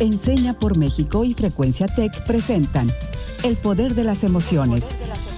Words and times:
Enseña 0.00 0.54
por 0.54 0.78
México 0.78 1.24
y 1.24 1.34
Frecuencia 1.34 1.86
Tech 1.86 2.10
presentan 2.26 2.86
El 3.44 3.58
Poder 3.58 3.92
de 3.92 4.02
las 4.02 4.24
Emociones, 4.24 4.82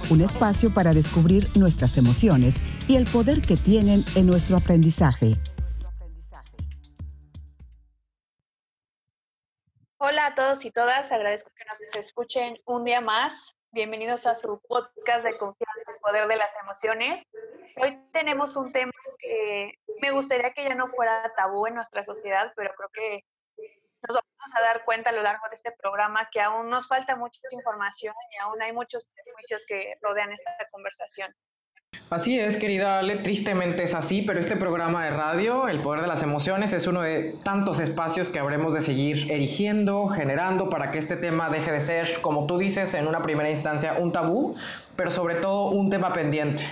un 0.09 0.21
espacio 0.21 0.73
para 0.73 0.93
descubrir 0.93 1.49
nuestras 1.57 1.97
emociones 1.97 2.55
y 2.87 2.95
el 2.95 3.03
poder 3.03 3.41
que 3.41 3.57
tienen 3.57 3.99
en 4.15 4.25
nuestro 4.25 4.55
aprendizaje. 4.55 5.33
Hola 9.97 10.27
a 10.27 10.35
todos 10.35 10.63
y 10.63 10.71
todas, 10.71 11.11
agradezco 11.11 11.51
que 11.57 11.65
nos 11.65 11.97
escuchen 11.97 12.53
un 12.65 12.85
día 12.85 13.01
más. 13.01 13.57
Bienvenidos 13.71 14.25
a 14.27 14.35
su 14.35 14.61
podcast 14.69 15.25
de 15.25 15.37
confianza, 15.37 15.91
el 15.91 15.99
poder 15.99 16.29
de 16.29 16.37
las 16.37 16.53
emociones. 16.63 17.21
Hoy 17.81 17.99
tenemos 18.13 18.55
un 18.55 18.71
tema 18.71 18.93
que 19.19 19.73
me 20.01 20.11
gustaría 20.11 20.53
que 20.53 20.63
ya 20.63 20.75
no 20.75 20.87
fuera 20.87 21.33
tabú 21.35 21.67
en 21.67 21.75
nuestra 21.75 22.05
sociedad, 22.05 22.53
pero 22.55 22.71
creo 22.77 22.89
que 22.93 23.25
nos 24.07 24.15
vamos 24.15 24.55
a 24.55 24.61
dar 24.61 24.83
cuenta 24.85 25.09
a 25.09 25.13
lo 25.13 25.23
largo 25.23 25.43
de 25.49 25.55
este 25.55 25.71
programa 25.71 26.29
que 26.31 26.41
aún 26.41 26.69
nos 26.69 26.87
falta 26.87 27.15
mucha 27.15 27.39
información 27.51 28.13
y 28.31 28.37
aún 28.41 28.61
hay 28.61 28.73
muchos 28.73 29.05
prejuicios 29.05 29.65
que 29.65 29.97
rodean 30.01 30.31
esta 30.31 30.51
conversación. 30.71 31.33
Así 32.09 32.39
es, 32.39 32.57
querida 32.57 32.99
Ale, 32.99 33.15
tristemente 33.17 33.83
es 33.83 33.93
así, 33.93 34.21
pero 34.21 34.39
este 34.39 34.55
programa 34.55 35.05
de 35.05 35.11
radio, 35.11 35.67
El 35.67 35.79
Poder 35.79 36.01
de 36.01 36.07
las 36.07 36.21
Emociones, 36.21 36.73
es 36.73 36.85
uno 36.85 37.01
de 37.01 37.35
tantos 37.43 37.79
espacios 37.79 38.29
que 38.29 38.39
habremos 38.39 38.73
de 38.73 38.81
seguir 38.81 39.31
erigiendo, 39.31 40.07
generando 40.07 40.69
para 40.69 40.91
que 40.91 40.99
este 40.99 41.15
tema 41.15 41.49
deje 41.49 41.71
de 41.71 41.81
ser, 41.81 42.21
como 42.21 42.45
tú 42.45 42.57
dices, 42.57 42.93
en 42.93 43.07
una 43.07 43.21
primera 43.21 43.49
instancia 43.49 43.95
un 43.99 44.11
tabú, 44.11 44.55
pero 44.95 45.11
sobre 45.11 45.35
todo 45.35 45.69
un 45.69 45.89
tema 45.89 46.13
pendiente. 46.13 46.63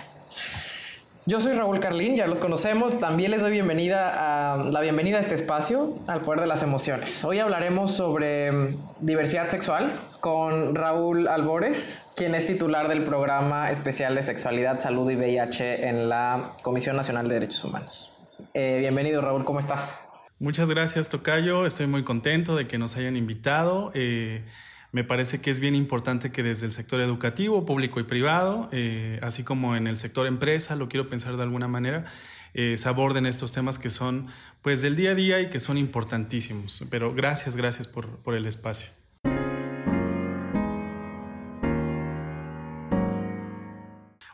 Yo 1.27 1.39
soy 1.39 1.53
Raúl 1.53 1.79
Carlín, 1.79 2.15
ya 2.15 2.25
los 2.25 2.39
conocemos. 2.39 2.99
También 2.99 3.29
les 3.29 3.41
doy 3.41 3.51
bienvenida 3.51 4.55
a 4.55 4.57
la 4.57 4.81
bienvenida 4.81 5.19
a 5.19 5.21
este 5.21 5.35
espacio, 5.35 5.99
al 6.07 6.21
poder 6.21 6.41
de 6.41 6.47
las 6.47 6.63
emociones. 6.63 7.23
Hoy 7.23 7.37
hablaremos 7.37 7.91
sobre 7.91 8.51
mm, 8.51 8.77
diversidad 9.01 9.47
sexual 9.49 9.93
con 10.19 10.73
Raúl 10.73 11.27
Albores, 11.27 12.07
quien 12.15 12.33
es 12.33 12.47
titular 12.47 12.87
del 12.87 13.03
programa 13.03 13.69
especial 13.69 14.15
de 14.15 14.23
sexualidad, 14.23 14.79
salud 14.79 15.11
y 15.11 15.15
VIH 15.15 15.87
en 15.87 16.09
la 16.09 16.53
Comisión 16.63 16.95
Nacional 16.95 17.27
de 17.27 17.35
Derechos 17.35 17.63
Humanos. 17.65 18.11
Eh, 18.55 18.77
bienvenido, 18.79 19.21
Raúl, 19.21 19.45
¿cómo 19.45 19.59
estás? 19.59 20.01
Muchas 20.39 20.71
gracias, 20.71 21.07
Tocayo. 21.07 21.67
Estoy 21.67 21.85
muy 21.85 22.03
contento 22.03 22.55
de 22.55 22.67
que 22.67 22.79
nos 22.79 22.97
hayan 22.97 23.15
invitado. 23.15 23.91
Eh, 23.93 24.43
me 24.91 25.05
parece 25.05 25.39
que 25.39 25.49
es 25.49 25.59
bien 25.59 25.73
importante 25.73 26.31
que 26.31 26.43
desde 26.43 26.65
el 26.65 26.73
sector 26.73 26.99
educativo, 26.99 27.65
público 27.65 27.99
y 28.01 28.03
privado, 28.03 28.67
eh, 28.73 29.19
así 29.21 29.43
como 29.43 29.75
en 29.77 29.87
el 29.87 29.97
sector 29.97 30.27
empresa, 30.27 30.75
lo 30.75 30.89
quiero 30.89 31.07
pensar 31.07 31.37
de 31.37 31.43
alguna 31.43 31.69
manera, 31.69 32.05
eh, 32.53 32.77
se 32.77 32.89
aborden 32.89 33.25
estos 33.25 33.53
temas 33.53 33.79
que 33.79 33.89
son 33.89 34.27
pues 34.61 34.81
del 34.81 34.97
día 34.97 35.11
a 35.11 35.15
día 35.15 35.39
y 35.39 35.49
que 35.49 35.61
son 35.61 35.77
importantísimos. 35.77 36.85
Pero 36.89 37.13
gracias, 37.13 37.55
gracias 37.55 37.87
por, 37.87 38.17
por 38.17 38.35
el 38.35 38.45
espacio. 38.45 38.89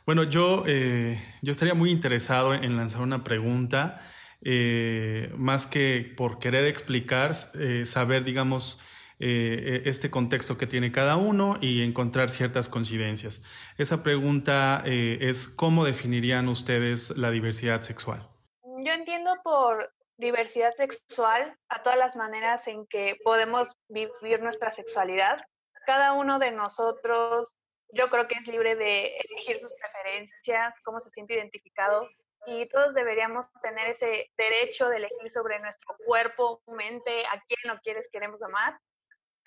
Bueno, 0.08 0.23
yo, 0.23 0.64
eh, 0.66 1.21
yo 1.44 1.52
estaría 1.52 1.75
muy 1.75 1.92
interesado 1.92 2.55
en 2.55 2.77
lanzar 2.77 3.02
una 3.02 3.23
pregunta, 3.23 3.99
más 5.36 5.67
que 5.67 6.14
por 6.16 6.39
querer 6.39 6.66
explicar, 6.66 7.36
saber, 7.36 8.23
digamos, 8.23 8.80
eh, 9.19 9.81
e, 9.85 9.89
este 9.89 10.11
contexto 10.11 10.57
que 10.57 10.67
tiene 10.67 10.91
cada 10.91 11.15
uno 11.15 11.57
y 11.59 11.83
encontrar 11.83 12.29
ciertas 12.29 12.69
coincidencias. 12.69 13.43
Esa 13.77 14.03
pregunta 14.03 14.83
eh, 14.85 15.17
es 15.21 15.47
cómo 15.47 15.85
definirían 15.85 16.47
ustedes 16.47 17.17
la 17.17 17.31
diversidad 17.31 17.81
sexual. 17.81 18.29
Yo 18.83 18.93
entiendo 18.93 19.35
por 19.43 19.91
diversidad 20.17 20.73
sexual 20.73 21.41
a 21.69 21.81
todas 21.81 21.97
las 21.97 22.15
maneras 22.15 22.67
en 22.67 22.85
que 22.85 23.17
podemos 23.23 23.75
vivir 23.89 24.41
nuestra 24.41 24.69
sexualidad. 24.69 25.37
Cada 25.87 26.13
uno 26.13 26.37
de 26.37 26.52
nosotros, 26.52 27.55
yo 27.89 28.09
creo 28.09 28.27
que 28.27 28.35
es 28.39 28.47
libre 28.47 28.75
de 28.75 29.15
elegir 29.17 29.59
sus 29.59 29.73
preferencias, 29.73 30.79
cómo 30.83 30.99
se 30.99 31.09
siente 31.09 31.35
identificado 31.35 32.08
y 32.45 32.67
todos 32.67 32.93
deberíamos 32.93 33.52
tener 33.61 33.87
ese 33.87 34.30
derecho 34.37 34.89
de 34.89 34.97
elegir 34.97 35.30
sobre 35.30 35.59
nuestro 35.59 35.95
cuerpo, 36.05 36.61
mente, 36.67 37.25
a 37.25 37.43
quién 37.47 37.75
o 37.75 37.80
quieres 37.81 38.09
queremos 38.11 38.43
amar 38.43 38.80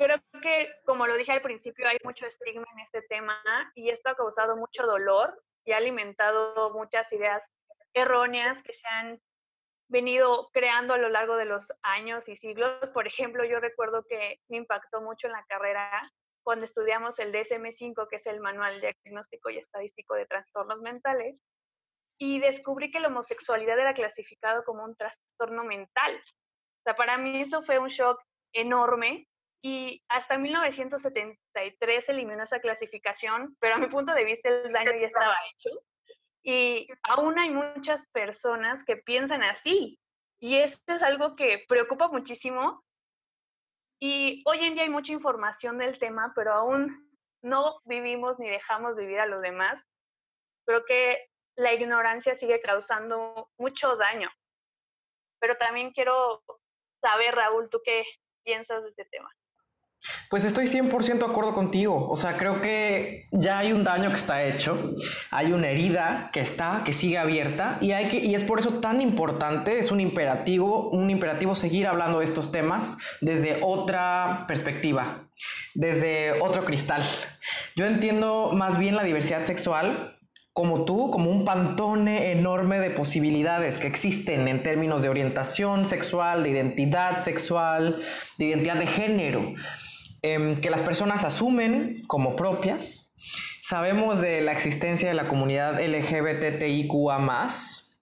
Creo 0.00 0.16
que, 0.40 0.72
como 0.86 1.06
lo 1.06 1.14
dije 1.14 1.32
al 1.32 1.42
principio, 1.42 1.86
hay 1.86 1.98
mucho 2.04 2.24
estigma 2.24 2.64
en 2.72 2.78
este 2.78 3.02
tema 3.02 3.38
y 3.74 3.90
esto 3.90 4.08
ha 4.08 4.14
causado 4.14 4.56
mucho 4.56 4.86
dolor 4.86 5.38
y 5.66 5.72
ha 5.72 5.76
alimentado 5.76 6.70
muchas 6.70 7.12
ideas 7.12 7.46
erróneas 7.92 8.62
que 8.62 8.72
se 8.72 8.88
han 8.88 9.20
venido 9.90 10.48
creando 10.54 10.94
a 10.94 10.96
lo 10.96 11.10
largo 11.10 11.36
de 11.36 11.44
los 11.44 11.70
años 11.82 12.30
y 12.30 12.36
siglos. 12.36 12.88
Por 12.94 13.06
ejemplo, 13.06 13.44
yo 13.44 13.60
recuerdo 13.60 14.06
que 14.08 14.40
me 14.48 14.56
impactó 14.56 15.02
mucho 15.02 15.26
en 15.26 15.34
la 15.34 15.44
carrera 15.44 15.90
cuando 16.42 16.64
estudiamos 16.64 17.18
el 17.18 17.30
DSM-5, 17.30 18.08
que 18.08 18.16
es 18.16 18.26
el 18.26 18.40
Manual 18.40 18.80
Diagnóstico 18.80 19.50
y 19.50 19.58
Estadístico 19.58 20.14
de 20.14 20.24
Trastornos 20.24 20.80
Mentales, 20.80 21.42
y 22.18 22.40
descubrí 22.40 22.90
que 22.90 23.00
la 23.00 23.08
homosexualidad 23.08 23.78
era 23.78 23.92
clasificado 23.92 24.64
como 24.64 24.82
un 24.82 24.96
trastorno 24.96 25.62
mental. 25.62 26.14
O 26.14 26.82
sea, 26.86 26.94
para 26.94 27.18
mí 27.18 27.42
eso 27.42 27.62
fue 27.62 27.78
un 27.78 27.88
shock 27.88 28.18
enorme 28.54 29.26
y 29.62 30.02
hasta 30.08 30.38
1973 30.38 32.06
se 32.06 32.12
eliminó 32.12 32.42
esa 32.42 32.60
clasificación, 32.60 33.56
pero 33.60 33.74
a 33.74 33.78
mi 33.78 33.88
punto 33.88 34.14
de 34.14 34.24
vista 34.24 34.48
el 34.48 34.72
daño 34.72 34.92
ya 34.92 35.06
estaba 35.06 35.36
hecho. 35.52 35.70
Y 36.42 36.88
aún 37.02 37.38
hay 37.38 37.50
muchas 37.50 38.06
personas 38.06 38.84
que 38.84 38.96
piensan 38.96 39.42
así. 39.42 39.98
Y 40.40 40.56
esto 40.56 40.94
es 40.94 41.02
algo 41.02 41.36
que 41.36 41.64
preocupa 41.68 42.08
muchísimo. 42.08 42.82
Y 44.00 44.42
hoy 44.46 44.60
en 44.60 44.74
día 44.74 44.84
hay 44.84 44.88
mucha 44.88 45.12
información 45.12 45.76
del 45.76 45.98
tema, 45.98 46.32
pero 46.34 46.54
aún 46.54 47.10
no 47.42 47.80
vivimos 47.84 48.38
ni 48.38 48.48
dejamos 48.48 48.96
vivir 48.96 49.20
a 49.20 49.26
los 49.26 49.42
demás. 49.42 49.86
Creo 50.66 50.86
que 50.86 51.28
la 51.56 51.74
ignorancia 51.74 52.34
sigue 52.34 52.62
causando 52.62 53.50
mucho 53.58 53.96
daño. 53.96 54.30
Pero 55.38 55.56
también 55.56 55.92
quiero 55.92 56.42
saber, 57.02 57.34
Raúl, 57.34 57.68
¿tú 57.68 57.82
qué 57.84 58.04
piensas 58.42 58.82
de 58.82 58.88
este 58.88 59.04
tema? 59.04 59.30
Pues 60.30 60.44
estoy 60.44 60.66
100% 60.66 61.18
de 61.18 61.24
acuerdo 61.24 61.54
contigo. 61.54 62.08
O 62.08 62.16
sea, 62.16 62.36
creo 62.36 62.60
que 62.60 63.26
ya 63.32 63.58
hay 63.58 63.72
un 63.72 63.84
daño 63.84 64.10
que 64.10 64.16
está 64.16 64.44
hecho, 64.44 64.94
hay 65.30 65.52
una 65.52 65.68
herida 65.68 66.30
que 66.32 66.40
está, 66.40 66.82
que 66.84 66.92
sigue 66.92 67.18
abierta 67.18 67.78
y, 67.80 67.92
hay 67.92 68.08
que, 68.08 68.18
y 68.18 68.34
es 68.34 68.44
por 68.44 68.60
eso 68.60 68.80
tan 68.80 69.00
importante, 69.02 69.78
es 69.78 69.90
un 69.90 70.00
imperativo, 70.00 70.88
un 70.90 71.10
imperativo 71.10 71.54
seguir 71.54 71.86
hablando 71.86 72.20
de 72.20 72.24
estos 72.24 72.52
temas 72.52 72.96
desde 73.20 73.58
otra 73.62 74.44
perspectiva, 74.48 75.28
desde 75.74 76.40
otro 76.40 76.64
cristal. 76.64 77.02
Yo 77.76 77.86
entiendo 77.86 78.52
más 78.54 78.78
bien 78.78 78.96
la 78.96 79.02
diversidad 79.02 79.44
sexual 79.44 80.16
como 80.52 80.84
tú, 80.84 81.10
como 81.10 81.30
un 81.30 81.44
pantone 81.44 82.32
enorme 82.32 82.80
de 82.80 82.90
posibilidades 82.90 83.78
que 83.78 83.86
existen 83.86 84.48
en 84.48 84.62
términos 84.62 85.00
de 85.00 85.08
orientación 85.08 85.86
sexual, 85.86 86.42
de 86.42 86.50
identidad 86.50 87.20
sexual, 87.20 88.02
de 88.36 88.44
identidad 88.46 88.76
de 88.76 88.86
género. 88.86 89.54
Em, 90.22 90.56
que 90.56 90.70
las 90.70 90.82
personas 90.82 91.24
asumen 91.24 92.02
como 92.06 92.36
propias. 92.36 93.10
Sabemos 93.62 94.20
de 94.20 94.42
la 94.42 94.52
existencia 94.52 95.08
de 95.08 95.14
la 95.14 95.28
comunidad 95.28 95.80
LGBTIQA, 95.80 97.48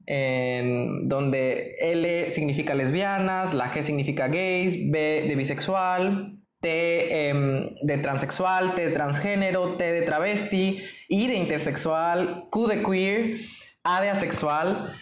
en 0.07 1.09
donde 1.09 1.77
L 1.81 2.33
significa 2.33 2.75
lesbianas, 2.75 3.55
la 3.55 3.73
G 3.73 3.83
significa 3.83 4.27
gays, 4.29 4.91
B 4.91 5.27
de 5.29 5.37
bisexual, 5.37 6.39
T 6.61 7.29
em, 7.29 7.75
de 7.83 7.99
transexual, 7.99 8.75
T 8.75 8.87
de 8.87 8.93
transgénero, 8.93 9.77
T 9.77 9.85
de 9.85 10.03
travesti, 10.03 10.83
I 11.09 11.27
de 11.29 11.35
intersexual, 11.35 12.47
Q 12.51 12.67
de 12.67 12.83
queer, 12.83 13.37
A 13.85 14.01
de 14.01 14.09
asexual, 14.11 14.93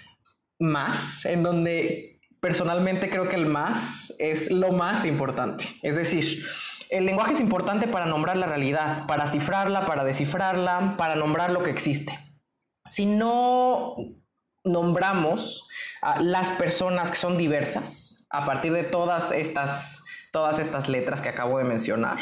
más, 0.59 1.25
en 1.25 1.43
donde 1.43 2.21
personalmente 2.41 3.09
creo 3.09 3.29
que 3.29 3.37
el 3.37 3.47
más 3.47 4.13
es 4.19 4.51
lo 4.51 4.73
más 4.73 5.05
importante. 5.05 5.65
Es 5.83 5.97
decir, 5.97 6.45
el 6.91 7.07
lenguaje 7.07 7.33
es 7.33 7.41
importante 7.41 7.89
para 7.89 8.07
nombrar 8.07 8.37
la 8.37 8.47
realidad, 8.47 9.07
para 9.07 9.27
cifrarla, 9.27 9.87
para 9.87 10.05
descifrarla, 10.05 10.97
para 10.97 11.17
nombrar 11.17 11.51
lo 11.51 11.63
que 11.63 11.71
existe. 11.71 12.19
Si 12.85 13.07
no 13.07 13.97
nombramos 14.65 15.67
a 16.03 16.21
las 16.21 16.51
personas 16.53 17.11
que 17.11 17.17
son 17.17 17.37
diversas 17.37 18.27
a 18.31 18.45
partir 18.45 18.73
de 18.73 18.83
todas 18.83 19.33
estas, 19.33 20.03
todas 20.33 20.59
estas 20.59 20.89
letras 20.89 21.21
que 21.21 21.29
acabo 21.29 21.59
de 21.59 21.65
mencionar, 21.65 22.19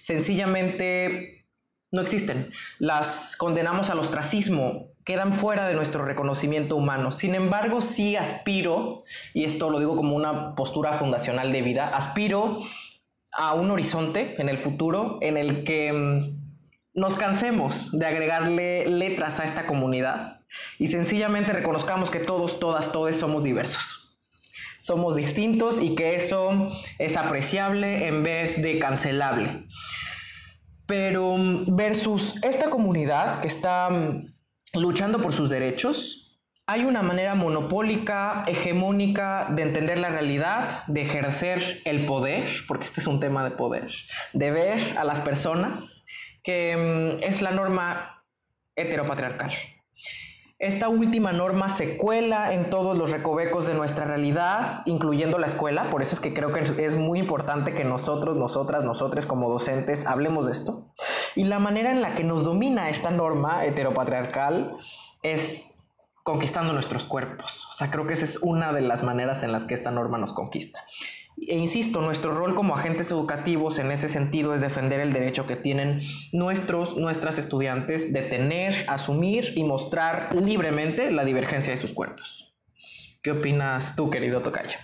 sencillamente 0.00 1.46
no 1.90 2.00
existen. 2.00 2.52
Las 2.78 3.36
condenamos 3.36 3.88
al 3.88 4.00
ostracismo, 4.00 4.88
quedan 5.04 5.32
fuera 5.32 5.66
de 5.68 5.74
nuestro 5.74 6.04
reconocimiento 6.04 6.76
humano. 6.76 7.12
Sin 7.12 7.34
embargo, 7.34 7.80
sí 7.80 8.16
aspiro, 8.16 8.96
y 9.32 9.44
esto 9.44 9.70
lo 9.70 9.78
digo 9.78 9.96
como 9.96 10.16
una 10.16 10.54
postura 10.56 10.92
fundacional 10.94 11.52
de 11.52 11.62
vida, 11.62 11.88
aspiro 11.94 12.58
a 13.36 13.54
un 13.54 13.70
horizonte 13.70 14.34
en 14.40 14.48
el 14.48 14.58
futuro 14.58 15.18
en 15.20 15.36
el 15.36 15.64
que 15.64 15.92
mm, 15.92 16.44
nos 16.94 17.16
cansemos 17.16 17.90
de 17.92 18.06
agregarle 18.06 18.86
letras 18.88 19.40
a 19.40 19.44
esta 19.44 19.66
comunidad 19.66 20.40
y 20.78 20.88
sencillamente 20.88 21.52
reconozcamos 21.52 22.10
que 22.10 22.20
todos, 22.20 22.60
todas, 22.60 22.92
todos 22.92 23.16
somos 23.16 23.42
diversos. 23.42 24.00
somos 24.78 25.16
distintos 25.16 25.80
y 25.80 25.94
que 25.94 26.14
eso 26.14 26.68
es 26.98 27.16
apreciable 27.16 28.06
en 28.06 28.22
vez 28.22 28.60
de 28.60 28.78
cancelable. 28.78 29.66
Pero 30.84 31.38
mm, 31.38 31.74
versus 31.74 32.34
esta 32.42 32.68
comunidad 32.68 33.40
que 33.40 33.48
está 33.48 33.88
mm, 33.88 34.26
luchando 34.74 35.22
por 35.22 35.32
sus 35.32 35.48
derechos, 35.48 36.23
hay 36.66 36.84
una 36.84 37.02
manera 37.02 37.34
monopólica, 37.34 38.44
hegemónica 38.46 39.48
de 39.50 39.62
entender 39.62 39.98
la 39.98 40.08
realidad, 40.08 40.84
de 40.86 41.02
ejercer 41.02 41.82
el 41.84 42.06
poder, 42.06 42.48
porque 42.66 42.84
este 42.84 43.00
es 43.00 43.06
un 43.06 43.20
tema 43.20 43.44
de 43.44 43.50
poder, 43.50 43.92
de 44.32 44.50
ver 44.50 44.80
a 44.96 45.04
las 45.04 45.20
personas, 45.20 46.04
que 46.42 47.18
mm, 47.20 47.22
es 47.22 47.42
la 47.42 47.50
norma 47.50 48.24
heteropatriarcal. 48.76 49.52
Esta 50.58 50.88
última 50.88 51.32
norma 51.32 51.68
se 51.68 51.98
cuela 51.98 52.54
en 52.54 52.70
todos 52.70 52.96
los 52.96 53.10
recovecos 53.10 53.66
de 53.66 53.74
nuestra 53.74 54.06
realidad, 54.06 54.82
incluyendo 54.86 55.38
la 55.38 55.46
escuela, 55.46 55.90
por 55.90 56.00
eso 56.00 56.14
es 56.14 56.20
que 56.20 56.32
creo 56.32 56.52
que 56.52 56.60
es 56.60 56.96
muy 56.96 57.18
importante 57.18 57.74
que 57.74 57.84
nosotros, 57.84 58.36
nosotras, 58.36 58.84
nosotros 58.84 59.26
como 59.26 59.50
docentes 59.50 60.06
hablemos 60.06 60.46
de 60.46 60.52
esto. 60.52 60.94
Y 61.34 61.44
la 61.44 61.58
manera 61.58 61.90
en 61.90 62.00
la 62.00 62.14
que 62.14 62.24
nos 62.24 62.44
domina 62.44 62.88
esta 62.88 63.10
norma 63.10 63.66
heteropatriarcal 63.66 64.76
es 65.22 65.73
conquistando 66.24 66.72
nuestros 66.72 67.04
cuerpos. 67.04 67.66
O 67.70 67.72
sea, 67.74 67.90
creo 67.90 68.06
que 68.06 68.14
esa 68.14 68.24
es 68.24 68.38
una 68.38 68.72
de 68.72 68.80
las 68.80 69.04
maneras 69.04 69.44
en 69.44 69.52
las 69.52 69.64
que 69.64 69.74
esta 69.74 69.92
norma 69.92 70.18
nos 70.18 70.32
conquista. 70.32 70.84
E 71.36 71.56
insisto, 71.56 72.00
nuestro 72.00 72.34
rol 72.34 72.54
como 72.54 72.74
agentes 72.74 73.10
educativos 73.10 73.78
en 73.78 73.90
ese 73.90 74.08
sentido 74.08 74.54
es 74.54 74.60
defender 74.60 75.00
el 75.00 75.12
derecho 75.12 75.46
que 75.46 75.56
tienen 75.56 76.00
nuestros, 76.32 76.96
nuestras 76.96 77.38
estudiantes 77.38 78.12
de 78.12 78.22
tener, 78.22 78.72
asumir 78.88 79.52
y 79.54 79.64
mostrar 79.64 80.34
libremente 80.34 81.10
la 81.10 81.24
divergencia 81.24 81.72
de 81.72 81.78
sus 81.78 81.92
cuerpos. 81.92 82.54
¿Qué 83.22 83.32
opinas 83.32 83.94
tú, 83.94 84.10
querido 84.10 84.42
Tocayo? 84.42 84.78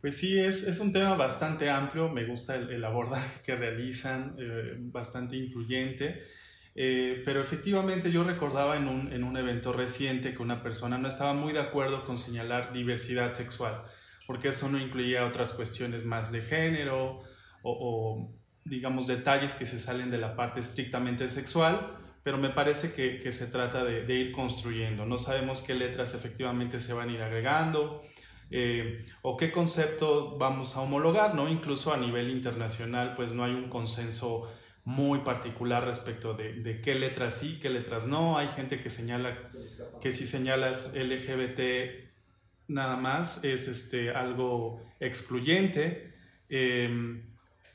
Pues 0.00 0.16
sí, 0.16 0.38
es, 0.38 0.78
un 0.80 0.92
tema 0.92 1.14
bastante 1.14 1.68
amplio, 1.68 2.08
me 2.08 2.24
gusta 2.24 2.54
el, 2.54 2.82
abordaje 2.84 3.42
que 3.44 3.54
realizan, 3.54 4.36
eh, 4.38 4.76
bastante 4.78 5.36
incluyente. 5.36 6.22
Eh, 6.80 7.22
pero 7.24 7.40
efectivamente 7.40 8.12
yo 8.12 8.22
recordaba 8.22 8.76
en 8.76 8.86
un, 8.86 9.12
en 9.12 9.24
un, 9.24 9.36
evento 9.36 9.72
reciente 9.72 10.32
que 10.32 10.40
una 10.40 10.62
persona 10.62 10.96
no 10.96 11.08
estaba 11.08 11.32
muy 11.32 11.52
de 11.52 11.58
acuerdo 11.58 12.06
con 12.06 12.16
señalar 12.16 12.72
diversidad 12.72 13.32
sexual, 13.34 13.82
porque 14.28 14.50
eso 14.50 14.68
no 14.68 14.78
incluía 14.78 15.26
otras 15.26 15.54
cuestiones 15.54 16.04
más 16.04 16.30
de 16.30 16.40
género 16.40 17.20
o, 17.64 18.30
digamos, 18.64 19.08
detalles 19.08 19.54
que 19.54 19.66
se 19.66 19.80
salen 19.80 20.12
de 20.12 20.18
la 20.18 20.36
parte 20.36 20.60
estrictamente 20.60 21.28
sexual, 21.28 21.98
pero 22.22 22.38
me 22.38 22.50
parece 22.50 22.92
que, 22.92 23.18
que 23.18 23.32
se 23.32 23.48
trata 23.48 23.82
de, 23.82 24.04
de, 24.04 24.14
ir 24.14 24.30
construyendo. 24.30 25.04
No 25.04 25.18
sabemos 25.18 25.62
qué 25.62 25.74
letras 25.74 26.14
efectivamente 26.14 26.78
se 26.78 26.92
van 26.92 27.08
a 27.08 27.12
ir 27.12 27.22
agregando. 27.22 28.02
Eh, 28.52 29.04
o 29.22 29.36
qué 29.36 29.50
concepto 29.50 30.38
vamos 30.38 30.76
a 30.76 30.82
homologar, 30.82 31.34
¿no? 31.34 31.48
Incluso 31.48 31.92
a 31.92 31.96
nivel 31.96 32.30
internacional, 32.30 33.14
pues 33.16 33.32
no 33.32 33.42
hay 33.42 33.52
un 33.52 33.68
consenso 33.68 34.48
muy 34.84 35.20
particular 35.20 35.84
respecto 35.84 36.34
de, 36.34 36.80
qué 36.82 36.94
letras 36.94 37.38
sí, 37.38 37.58
qué 37.60 37.70
letras 37.70 38.06
no. 38.06 38.38
Hay 38.38 38.48
gente 38.48 38.80
que 38.80 38.90
señala 38.90 39.36
que 40.00 40.12
si 40.12 40.26
señalas 40.26 40.94
LGBT 40.96 42.08
nada 42.68 42.96
más 42.96 43.44
es 43.44 43.68
este, 43.68 44.10
algo 44.10 44.82
excluyente 45.00 46.12
em, 46.48 47.22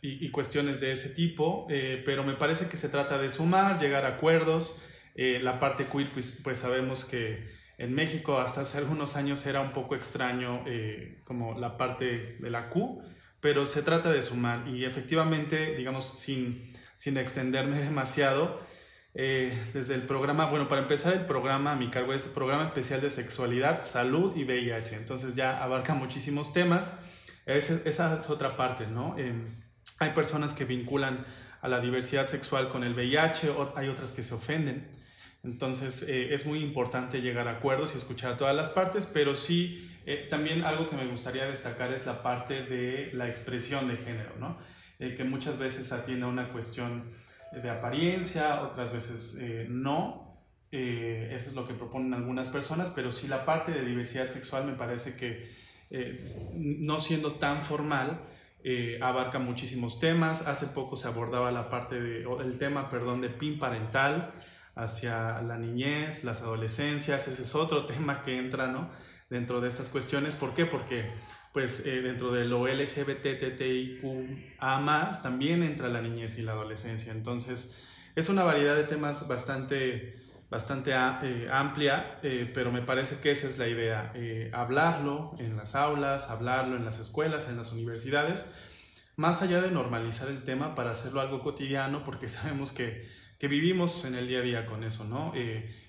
y, 0.02 0.30
cuestiones 0.32 0.82
de 0.82 0.92
ese 0.92 1.10
tipo, 1.10 1.66
eh, 1.70 2.02
pero 2.06 2.24
me 2.24 2.34
parece 2.34 2.68
que 2.68 2.76
se 2.76 2.90
trata 2.90 3.18
de 3.18 3.30
sumar, 3.30 3.80
llegar 3.80 4.04
a 4.06 4.10
acuerdos. 4.10 4.78
Eh, 5.16 5.40
la 5.42 5.60
parte 5.60 5.86
queer, 5.86 6.12
pues, 6.12 6.42
pues, 6.44 6.58
sabemos 6.58 7.06
que 7.06 7.48
en 7.78 7.94
México 7.94 8.40
hasta 8.40 8.62
hace 8.62 8.80
algunos 8.80 9.16
años 9.16 9.46
era 9.46 9.62
un 9.62 9.72
poco 9.72 9.96
extraño 9.96 10.64
eh, 10.68 11.20
como 11.24 11.58
la 11.58 11.78
parte 11.78 12.38
de 12.40 12.50
la 12.50 12.70
Q, 12.70 13.02
pero 13.40 13.66
se 13.66 13.82
trata 13.84 14.12
de 14.12 14.22
sumar 14.22 14.68
y 14.68 14.84
efectivamente, 14.84 15.76
digamos, 15.76 16.06
sin 16.20 16.72
sin 17.04 17.18
extenderme 17.18 17.80
demasiado, 17.84 18.58
eh, 19.14 19.54
desde 19.74 19.96
el 19.96 20.04
programa, 20.04 20.46
bueno, 20.46 20.70
para 20.70 20.82
empezar 20.82 21.12
el 21.14 21.26
programa, 21.26 21.76
mi 21.76 21.90
cargo 21.90 22.14
es 22.14 22.28
Programa 22.28 22.64
Especial 22.64 23.02
de 23.02 23.10
Sexualidad, 23.10 23.84
Salud 23.84 24.34
y 24.38 24.46
VIH, 24.46 24.96
entonces 24.96 25.36
ya 25.36 25.62
abarca 25.62 25.94
muchísimos 25.96 26.54
temas, 26.54 26.94
esa 27.46 28.18
es 28.18 28.30
otra 28.30 28.56
parte, 28.56 28.88
¿no? 28.88 29.18
Em, 29.18 29.44
hay 30.00 30.12
personas 30.12 30.54
que 30.54 30.64
vinculan 30.64 31.26
a 31.62 31.68
la 31.68 31.82
diversidad 31.82 32.30
sexual 32.30 32.70
con 32.70 32.86
el 32.86 32.94
VIH, 32.94 33.54
hay 33.76 33.90
otras 33.90 34.14
que 34.14 34.24
se 34.24 34.34
ofenden, 34.36 34.88
entonces 35.44 36.04
eh, 36.08 36.34
es 36.34 36.46
muy 36.46 36.64
importante 36.64 37.22
llegar 37.22 37.50
a 37.50 37.58
acuerdos 37.58 37.94
y 37.96 37.98
escuchar 37.98 38.34
a 38.34 38.38
todas 38.38 38.56
las 38.56 38.70
partes, 38.70 39.08
pero 39.14 39.36
sí, 39.36 39.92
eh, 40.06 40.26
también 40.30 40.64
algo 40.64 40.90
que 40.90 40.96
me 40.96 41.06
gustaría 41.06 41.46
destacar 41.48 41.92
es 41.92 42.06
la 42.06 42.24
parte 42.24 42.64
de 42.64 43.12
la 43.14 43.28
expresión 43.28 43.90
de 43.90 43.98
género, 43.98 44.36
¿no? 44.40 44.58
Eh, 45.00 45.16
que 45.16 45.24
muchas 45.24 45.58
veces 45.58 45.92
atiende 45.92 46.26
a 46.26 46.30
una 46.30 46.50
cuestión 46.50 47.12
de 47.52 47.70
apariencia, 47.70 48.62
otras 48.62 48.92
veces 48.92 49.38
eh, 49.42 49.68
no. 49.70 50.44
Eh, 50.72 51.32
eso 51.36 51.50
es 51.50 51.56
lo 51.56 51.68
que 51.68 51.74
proponen 51.74 52.14
algunas 52.14 52.50
personas, 52.50 52.92
pero 52.96 53.12
sí 53.12 53.28
la 53.28 53.46
parte 53.46 53.72
de 53.72 53.86
diversidad 53.86 54.30
sexual 54.30 54.66
me 54.66 54.74
parece 54.74 55.16
que 55.16 55.64
no 56.56 57.00
siendo 57.00 57.34
tan 57.34 57.62
formal, 57.62 58.22
abarca 59.02 59.38
muchísimos 59.38 60.00
temas. 60.00 60.48
Hace 60.48 60.66
poco 60.68 60.96
se 60.96 61.08
abordaba 61.08 61.52
la 61.52 61.70
parte 61.70 62.02
de, 62.02 62.24
el 62.24 62.58
tema, 62.58 62.90
perdón, 62.90 63.22
de 63.22 63.30
PIN 63.30 63.60
parental 63.60 64.34
hacia 64.76 65.42
la 65.44 65.58
niñez, 65.58 66.24
las 66.24 66.42
adolescencias. 66.42 67.28
Ese 67.28 67.44
es 67.44 67.54
otro 67.54 67.86
tema 67.88 68.24
que 68.24 68.38
entra, 68.38 68.68
¿no? 68.68 68.90
Dentro 69.30 69.62
de 69.62 69.68
estas 69.68 69.90
cuestiones. 69.90 70.34
¿Por 70.34 70.54
qué? 70.54 70.66
Porque 70.66 71.12
pues 71.54 71.86
eh, 71.86 72.02
dentro 72.02 72.32
de 72.32 72.46
lo 72.46 72.68
LGBTTIQA 72.68 74.02
también 75.22 75.62
entra 75.64 75.88
la 75.88 76.02
niñez 76.02 76.40
y 76.40 76.42
la 76.42 76.54
adolescencia. 76.54 77.14
Entonces, 77.14 77.78
es 78.16 78.28
una 78.28 78.44
variedad 78.44 78.76
de 78.76 78.86
temas 78.86 79.28
bastante, 79.28 80.16
bastante 80.50 80.94
eh, 80.94 81.48
amplia, 81.52 82.18
eh, 82.24 82.50
pero 82.52 82.72
me 82.72 82.82
parece 82.82 83.20
que 83.20 83.30
esa 83.30 83.48
es 83.48 83.60
la 83.60 83.68
idea, 83.68 84.12
hablarlo 84.52 85.36
en 85.38 85.56
las 85.56 85.76
aulas, 85.76 86.32
hablarlo 86.32 86.76
en 86.76 86.86
las 86.86 87.00
escuelas, 87.00 87.48
en 87.48 87.58
las 87.58 87.72
universidades, 87.72 88.56
más 89.16 89.44
allá 89.44 89.62
de 89.62 89.70
normalizar 89.70 90.30
el 90.30 90.44
tema 90.44 90.74
para 90.74 90.90
hacerlo 90.90 91.22
algo 91.22 91.44
cotidiano, 91.44 92.04
porque 92.04 92.28
sabemos 92.30 92.72
que, 92.72 93.08
que 93.38 93.48
vivimos 93.48 94.06
en 94.06 94.16
el 94.16 94.28
día 94.28 94.40
a 94.40 94.42
día 94.42 94.66
con 94.66 94.84
eso, 94.84 95.06
¿no? 95.06 95.34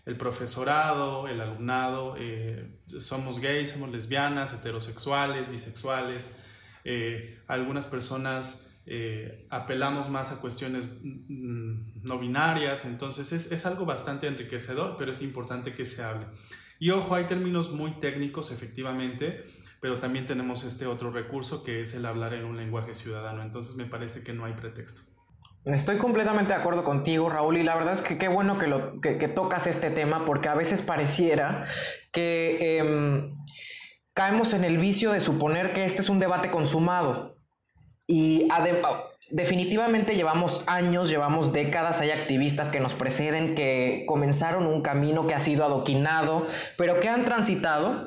El 0.06 0.16
profesorado, 0.16 1.28
el 1.28 1.40
alumnado, 1.40 2.14
eh, 2.18 2.80
somos 2.98 3.40
gays, 3.40 3.70
somos 3.70 3.90
lesbianas, 3.90 4.52
heterosexuales, 4.52 5.50
bisexuales, 5.50 6.30
eh, 6.84 7.42
algunas 7.46 7.86
personas 7.86 8.74
eh, 8.86 9.46
apelamos 9.48 10.10
más 10.10 10.30
a 10.30 10.40
cuestiones 10.42 11.00
mm, 11.02 12.02
no 12.02 12.18
binarias, 12.18 12.84
entonces 12.84 13.32
es, 13.32 13.50
es, 13.50 13.64
algo 13.64 13.86
bastante 13.86 14.26
enriquecedor, 14.26 14.96
pero 14.98 15.10
es 15.10 15.22
importante 15.22 15.74
que 15.74 15.86
se 15.86 16.02
hable. 16.02 16.26
Y 16.78 16.90
ojo, 16.90 17.14
hay 17.14 17.24
términos 17.24 17.70
muy 17.70 17.92
técnicos, 17.92 18.52
efectivamente, 18.52 19.42
pero 19.80 20.00
también 20.00 20.26
tenemos 20.26 20.64
este 20.64 20.86
otro 20.86 21.10
recurso 21.10 21.64
que 21.64 21.80
es 21.80 21.94
el 21.94 22.04
hablar 22.04 22.34
en 22.34 22.44
un 22.44 22.58
lenguaje 22.58 22.94
ciudadano, 22.94 23.42
entonces 23.42 23.74
me 23.76 23.86
parece 23.86 24.22
que 24.22 24.34
no 24.34 24.44
hay 24.44 24.52
pretexto. 24.52 25.13
Estoy 25.64 25.96
completamente 25.96 26.52
de 26.52 26.58
acuerdo 26.58 26.84
contigo, 26.84 27.30
Raúl, 27.30 27.56
y 27.56 27.62
la 27.62 27.74
verdad 27.74 27.94
es 27.94 28.02
que 28.02 28.18
qué 28.18 28.28
bueno 28.28 28.58
que, 28.58 28.66
lo, 28.66 29.00
que, 29.00 29.14
tocas 29.28 29.66
este 29.66 29.90
tema, 29.90 30.26
porque 30.26 30.50
a 30.50 30.54
veces 30.54 30.82
pareciera 30.82 31.64
que 32.12 32.78
em, 32.78 33.34
caemos 34.12 34.52
en 34.52 34.64
el 34.64 34.76
vicio 34.76 35.10
de 35.10 35.22
suponer 35.22 35.72
que 35.72 35.86
este 35.86 36.02
es 36.02 36.10
un 36.10 36.18
debate 36.18 36.50
consumado. 36.50 37.38
Y 38.06 38.46
definitivamente 39.30 40.16
llevamos 40.16 40.64
años, 40.66 41.08
llevamos 41.08 41.54
décadas, 41.54 42.02
hay 42.02 42.10
activistas 42.10 42.68
que 42.68 42.80
nos 42.80 42.92
preceden, 42.92 43.54
que 43.54 44.04
comenzaron 44.06 44.66
un 44.66 44.82
camino 44.82 45.26
que 45.26 45.32
ha 45.32 45.38
sido 45.38 45.64
adoquinado, 45.64 46.46
pero 46.76 47.00
que 47.00 47.08
han 47.08 47.24
transitado 47.24 48.06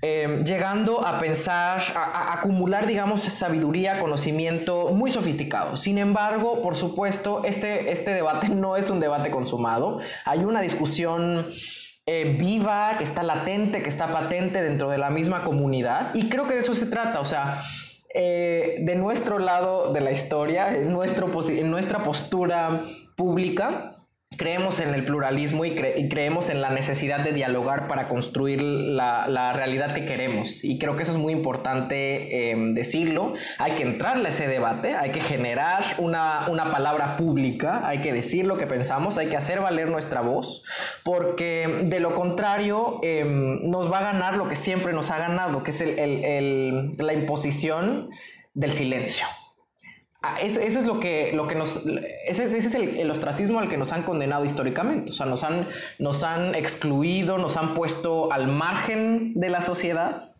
Em, 0.00 0.44
llegando 0.44 1.04
a 1.04 1.18
pensar, 1.18 1.80
a, 1.96 2.32
acumular, 2.34 2.86
digamos, 2.86 3.20
sabiduría, 3.20 3.98
conocimiento 3.98 4.90
muy 4.90 5.10
sofisticado. 5.10 5.76
Sin 5.76 5.98
embargo, 5.98 6.62
por 6.62 6.76
supuesto, 6.76 7.42
este, 7.44 7.90
este 7.90 8.12
debate 8.12 8.48
no 8.50 8.76
es 8.76 8.90
un 8.90 9.00
debate 9.00 9.30
consumado. 9.30 9.98
Hay 10.24 10.44
una 10.44 10.60
discusión 10.60 11.48
eh, 12.06 12.36
viva, 12.38 12.94
que 12.96 13.04
está 13.04 13.24
latente, 13.24 13.82
que 13.82 13.88
está 13.88 14.12
patente 14.12 14.62
dentro 14.62 14.88
de 14.88 14.98
la 14.98 15.10
misma 15.10 15.42
comunidad. 15.42 16.14
Y 16.14 16.28
creo 16.28 16.46
que 16.46 16.54
de 16.54 16.60
eso 16.60 16.76
se 16.76 16.86
trata. 16.86 17.20
O 17.20 17.24
sea, 17.24 17.60
eh, 18.14 18.78
de 18.80 18.94
nuestro 18.94 19.38
lado 19.38 19.92
de 19.92 20.00
la 20.00 20.12
historia, 20.12 20.74
en, 20.74 20.92
nuestra 20.92 22.02
postura 22.04 22.84
pública, 23.16 23.97
creemos 24.38 24.78
en 24.78 24.94
el 24.94 25.04
pluralismo 25.04 25.64
y, 25.64 25.74
creemos 25.74 26.48
en 26.48 26.62
la 26.62 26.70
necesidad 26.70 27.20
de 27.20 27.32
dialogar 27.32 27.88
para 27.88 28.08
construir 28.08 28.62
la, 28.62 29.52
realidad 29.52 29.92
que 29.92 30.06
queremos. 30.06 30.64
Y 30.64 30.78
creo 30.78 30.96
que 30.96 31.02
eso 31.02 31.12
es 31.12 31.18
muy 31.18 31.32
importante 31.32 32.50
em, 32.50 32.72
decirlo. 32.72 33.34
Hay 33.58 33.72
que 33.72 33.82
entrarle 33.82 34.26
a 34.26 34.28
ese 34.30 34.46
debate, 34.46 34.94
hay 34.94 35.10
que 35.10 35.20
generar 35.20 35.82
una, 35.98 36.46
palabra 36.70 37.16
pública, 37.16 37.86
hay 37.86 37.98
que 37.98 38.12
decir 38.12 38.46
lo 38.46 38.56
que 38.56 38.66
pensamos, 38.66 39.18
hay 39.18 39.26
que 39.26 39.36
hacer 39.36 39.60
valer 39.60 39.88
nuestra 39.88 40.20
voz, 40.20 40.62
porque 41.02 41.82
de 41.84 41.98
lo 41.98 42.14
contrario 42.14 43.00
em, 43.02 43.68
nos 43.68 43.90
va 43.92 43.98
a 43.98 44.12
ganar 44.12 44.36
lo 44.36 44.48
que 44.48 44.56
siempre 44.56 44.92
nos 44.92 45.10
ha 45.10 45.18
ganado, 45.18 45.64
que 45.64 45.72
es 45.72 46.98
la 46.98 47.12
imposición 47.12 48.10
del 48.54 48.72
silencio. 48.72 49.26
Ah, 50.20 50.34
eso, 50.42 50.60
es 50.60 50.84
lo 50.84 50.98
que, 50.98 51.32
lo 51.32 51.46
que 51.46 51.54
nos. 51.54 51.84
Ese, 52.26 52.44
es 52.44 52.74
el, 52.74 53.10
ostracismo 53.10 53.60
al 53.60 53.68
que 53.68 53.76
nos 53.76 53.92
han 53.92 54.02
condenado 54.02 54.44
históricamente. 54.44 55.12
O 55.12 55.14
sea, 55.14 55.26
nos 55.26 55.44
han, 55.44 55.68
nos 55.98 56.24
han 56.24 56.56
excluido, 56.56 57.38
nos 57.38 57.56
han 57.56 57.74
puesto 57.74 58.32
al 58.32 58.48
margen 58.48 59.34
de 59.34 59.48
la 59.48 59.62
sociedad 59.62 60.32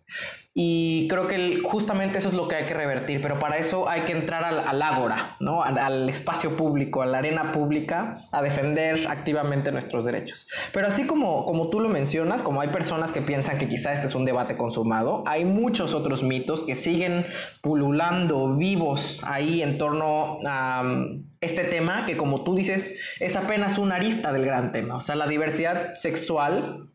y 0.61 1.07
creo 1.09 1.28
que 1.28 1.61
justamente 1.62 2.19
eso 2.19 2.31
es 2.31 2.35
lo 2.35 2.49
que 2.49 2.57
hay 2.57 2.67
que 2.67 2.75
revertir, 2.75 3.21
pero 3.21 3.38
para 3.38 3.59
eso 3.59 3.88
hay 3.88 4.00
que 4.02 4.12
entrar 4.12 4.45
al, 4.45 4.83
ágora, 4.83 5.37
¿no? 5.38 5.62
Al, 5.62 6.09
espacio 6.09 6.57
público, 6.57 7.02
a 7.02 7.07
la 7.07 7.19
arena 7.19 7.52
pública, 7.52 8.26
a 8.33 8.43
defender 8.43 9.07
activamente 9.09 9.71
nuestros 9.71 10.05
derechos. 10.05 10.49
Pero 10.73 10.88
así 10.88 11.07
como, 11.07 11.45
como 11.45 11.71
tú 11.71 11.78
lo 11.78 11.88
mencionas, 11.88 12.43
como 12.43 12.61
hay 12.61 12.69
personas 12.69 13.12
que 13.12 13.23
piensan 13.23 13.59
que 13.59 13.69
quizá 13.69 13.93
este 13.93 14.07
es 14.07 14.14
un 14.17 14.25
debate 14.25 14.57
consumado, 14.57 15.23
hay 15.26 15.45
muchos 15.45 15.95
otros 15.95 16.25
mitos 16.25 16.64
que 16.64 16.75
siguen 16.75 17.25
pululando 17.61 18.57
vivos 18.57 19.23
ahí 19.25 19.62
en 19.62 19.78
torno 19.78 20.40
a 20.45 20.83
um, 20.83 21.25
este 21.40 21.62
tema, 21.64 22.05
que 22.05 22.17
como 22.17 22.43
tú 22.43 22.57
dices, 22.57 22.99
es 23.21 23.37
apenas 23.37 23.78
una 23.78 23.97
arista 23.97 24.33
del 24.33 24.45
gran 24.45 24.73
tema. 24.73 24.97
O 24.97 25.00
sea, 25.00 25.14
la 25.14 25.28
diversidad 25.28 25.93
sexual 25.95 26.88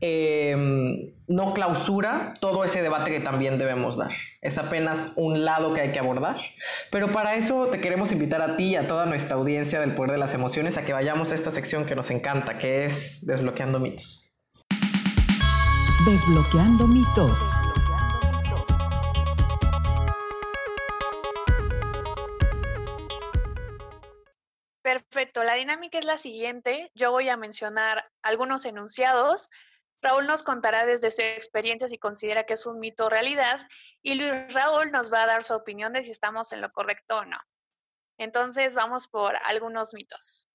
Em, 0.00 1.14
no 1.26 1.54
clausura 1.54 2.34
todo 2.40 2.64
ese 2.64 2.82
debate 2.82 3.10
que 3.10 3.20
también 3.20 3.58
debemos 3.58 3.96
dar. 3.96 4.12
Es 4.42 4.58
apenas 4.58 5.12
un 5.16 5.44
lado 5.44 5.72
que 5.72 5.80
hay 5.80 5.92
que 5.92 5.98
abordar. 5.98 6.36
Pero 6.90 7.10
para 7.12 7.34
eso 7.34 7.68
te 7.68 7.80
queremos 7.80 8.12
invitar 8.12 8.42
a 8.42 8.56
ti 8.56 8.64
y 8.64 8.76
a 8.76 8.86
toda 8.86 9.06
nuestra 9.06 9.36
audiencia 9.36 9.80
del 9.80 9.94
Poder 9.94 10.12
de 10.12 10.18
las 10.18 10.34
Emociones 10.34 10.76
a 10.76 10.84
que 10.84 10.92
vayamos 10.92 11.32
a 11.32 11.34
esta 11.34 11.50
sección 11.50 11.86
que 11.86 11.96
nos 11.96 12.10
encanta, 12.10 12.58
que 12.58 12.84
es 12.84 13.24
Desbloqueando 13.26 13.80
mitos. 13.80 14.22
Desbloqueando 16.04 16.86
mitos. 16.86 17.38
Perfecto, 24.82 25.42
la 25.42 25.54
dinámica 25.54 25.98
es 25.98 26.04
la 26.04 26.16
siguiente. 26.16 26.92
Yo 26.94 27.10
voy 27.10 27.28
a 27.28 27.36
mencionar 27.36 28.04
algunos 28.22 28.64
enunciados 28.66 29.48
Raúl 30.02 30.26
nos 30.26 30.42
contará 30.42 30.86
desde 30.86 31.10
su 31.10 31.22
experiencia 31.22 31.88
si 31.88 31.98
considera 31.98 32.44
que 32.44 32.54
es 32.54 32.66
un 32.66 32.78
mito 32.78 33.06
o 33.06 33.10
realidad 33.10 33.60
y 34.02 34.14
Luis 34.14 34.52
Raúl 34.52 34.90
nos 34.92 35.12
va 35.12 35.22
a 35.22 35.26
dar 35.26 35.42
su 35.42 35.54
opinión 35.54 35.92
de 35.92 36.02
si 36.04 36.10
estamos 36.10 36.52
en 36.52 36.60
lo 36.60 36.70
correcto 36.70 37.18
o 37.18 37.24
no. 37.24 37.38
Entonces 38.18 38.74
vamos 38.74 39.08
por 39.08 39.36
algunos 39.44 39.94
mitos. 39.94 40.48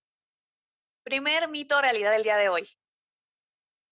Primer 1.04 1.50
mito 1.50 1.82
realidad 1.82 2.12
del 2.12 2.24
día 2.24 2.38
de 2.38 2.50
hoy. 2.50 2.70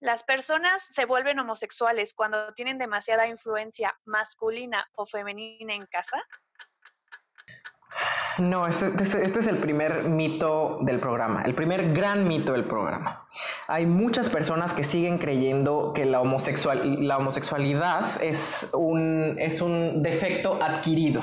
Las 0.01 0.23
personas 0.23 0.81
se 0.81 1.05
vuelven 1.05 1.39
homosexuales 1.39 2.13
cuando 2.13 2.53
tienen 2.53 2.77
demasiada 2.77 3.27
influencia 3.27 3.93
masculina 4.05 4.85
o 4.95 5.05
femenina 5.05 5.73
en 5.73 5.85
casa. 5.87 6.23
No, 8.37 8.65
este, 8.65 8.87
este, 9.01 9.23
este, 9.23 9.39
es 9.39 9.47
el 9.47 9.57
primer 9.57 10.03
mito 10.03 10.77
del 10.81 11.01
programa, 11.01 11.43
el 11.43 11.53
primer 11.53 11.91
gran 11.91 12.27
mito 12.27 12.53
del 12.53 12.65
programa. 12.65 13.27
Hay 13.71 13.85
muchas 13.85 14.29
personas 14.29 14.73
que 14.73 14.83
siguen 14.83 15.19
creyendo 15.19 15.93
que 15.93 16.03
la, 16.03 16.21
homosexual, 16.21 17.07
la 17.07 17.19
homosexualidad 17.19 18.19
es 18.23 18.67
un, 18.73 19.35
defecto 20.01 20.57
adquirido. 20.59 21.21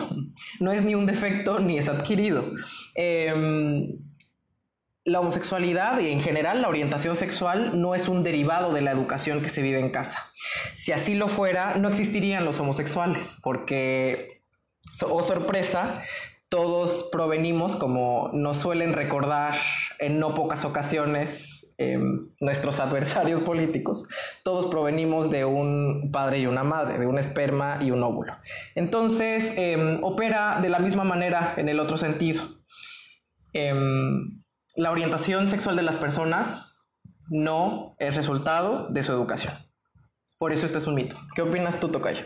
No 0.61 0.71
es 0.71 0.85
ni 0.85 0.95
un 0.95 1.07
defecto 1.07 1.59
ni 1.59 1.77
es 1.77 1.89
adquirido. 1.89 2.45
Em, 2.95 3.99
la 5.03 5.19
homosexualidad 5.19 5.99
y 5.99 6.13
en 6.13 6.21
general 6.21 6.63
la 6.63 6.69
orientación 6.69 7.17
sexual 7.17 7.81
no 7.81 7.97
es 7.97 8.07
un 8.07 8.23
derivado 8.23 8.73
de 8.73 8.81
la 8.81 8.93
educación 8.93 9.43
que 9.43 9.49
se 9.49 9.61
vive 9.61 9.81
en 9.81 9.91
casa. 9.91 10.31
Si 10.77 10.93
así 10.93 11.17
lo 11.17 11.27
fuera, 11.27 11.75
no 11.75 11.89
existirían 11.89 12.45
los 12.45 12.61
homosexuales, 12.61 13.39
porque, 13.43 14.45
oh 15.05 15.25
sorpresa, 15.25 16.01
todos 16.49 17.09
provenimos, 17.11 17.75
como 17.75 18.31
nos 18.33 18.59
suelen 18.59 18.93
recordar 18.93 19.53
en 19.99 20.21
no 20.21 20.33
pocas 20.35 20.65
ocasiones 20.65 21.56
em, 21.79 22.31
nuestros 22.41 22.81
adversarios 22.81 23.41
políticos, 23.41 24.09
todos 24.43 24.67
provenimos 24.67 25.31
de 25.31 25.45
un 25.45 26.11
padre 26.13 26.41
y 26.41 26.47
una 26.47 26.65
madre, 26.65 26.99
de 26.99 27.07
un 27.07 27.19
esperma 27.19 27.79
y 27.81 27.91
un 27.91 28.03
óvulo. 28.03 28.37
Entonces, 28.75 29.53
em, 29.57 30.03
opera 30.03 30.61
de 30.61 30.69
la 30.69 30.79
misma 30.79 31.05
manera 31.05 31.55
en 31.57 31.69
el 31.69 31.81
otro 31.81 31.97
sentido. 31.97 32.43
Em, 33.53 34.43
la 34.75 34.91
orientación 34.91 35.49
sexual 35.49 35.77
de 35.77 35.83
las 35.83 35.97
personas 35.97 36.91
no 37.29 37.97
es 37.99 38.15
resultado 38.17 38.89
de 38.91 39.03
su 39.03 39.13
educación. 39.13 39.55
Por 40.39 40.53
eso 40.53 40.67
este 40.67 40.79
es 40.79 40.87
un 40.87 40.95
mito. 40.95 41.17
¿Qué 41.35 41.43
opinas 41.43 41.81
tú, 41.81 41.89
Tocayo? 41.89 42.25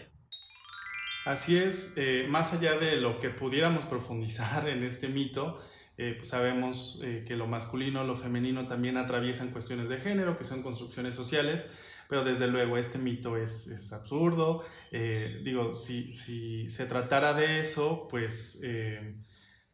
Así 1.24 1.56
es, 1.56 1.94
eh, 1.96 2.26
más 2.28 2.54
allá 2.54 2.76
de 2.76 2.96
lo 2.96 3.20
que 3.20 3.30
pudiéramos 3.30 3.84
profundizar 3.84 4.68
en 4.68 4.82
este 4.82 5.08
mito, 5.08 5.58
eh, 6.02 6.14
pues 6.16 6.28
sabemos 6.28 6.98
eh, 7.02 7.24
que 7.28 7.36
lo 7.36 7.46
masculino, 7.46 8.04
lo 8.04 8.16
femenino 8.16 8.66
también 8.66 8.96
atraviesan 8.96 9.50
cuestiones 9.50 9.90
de 9.90 9.98
género, 9.98 10.34
que 10.34 10.44
son 10.44 10.62
construcciones 10.62 11.14
sociales, 11.14 11.76
pero 12.08 12.24
desde 12.24 12.48
luego 12.48 12.78
este 12.78 12.96
mito 12.96 13.36
es, 13.36 13.92
absurdo. 13.92 14.64
digo, 15.44 15.74
si, 15.74 16.14
se 16.70 16.86
tratara 16.86 17.34
de 17.34 17.60
eso, 17.60 18.08
pues 18.10 18.62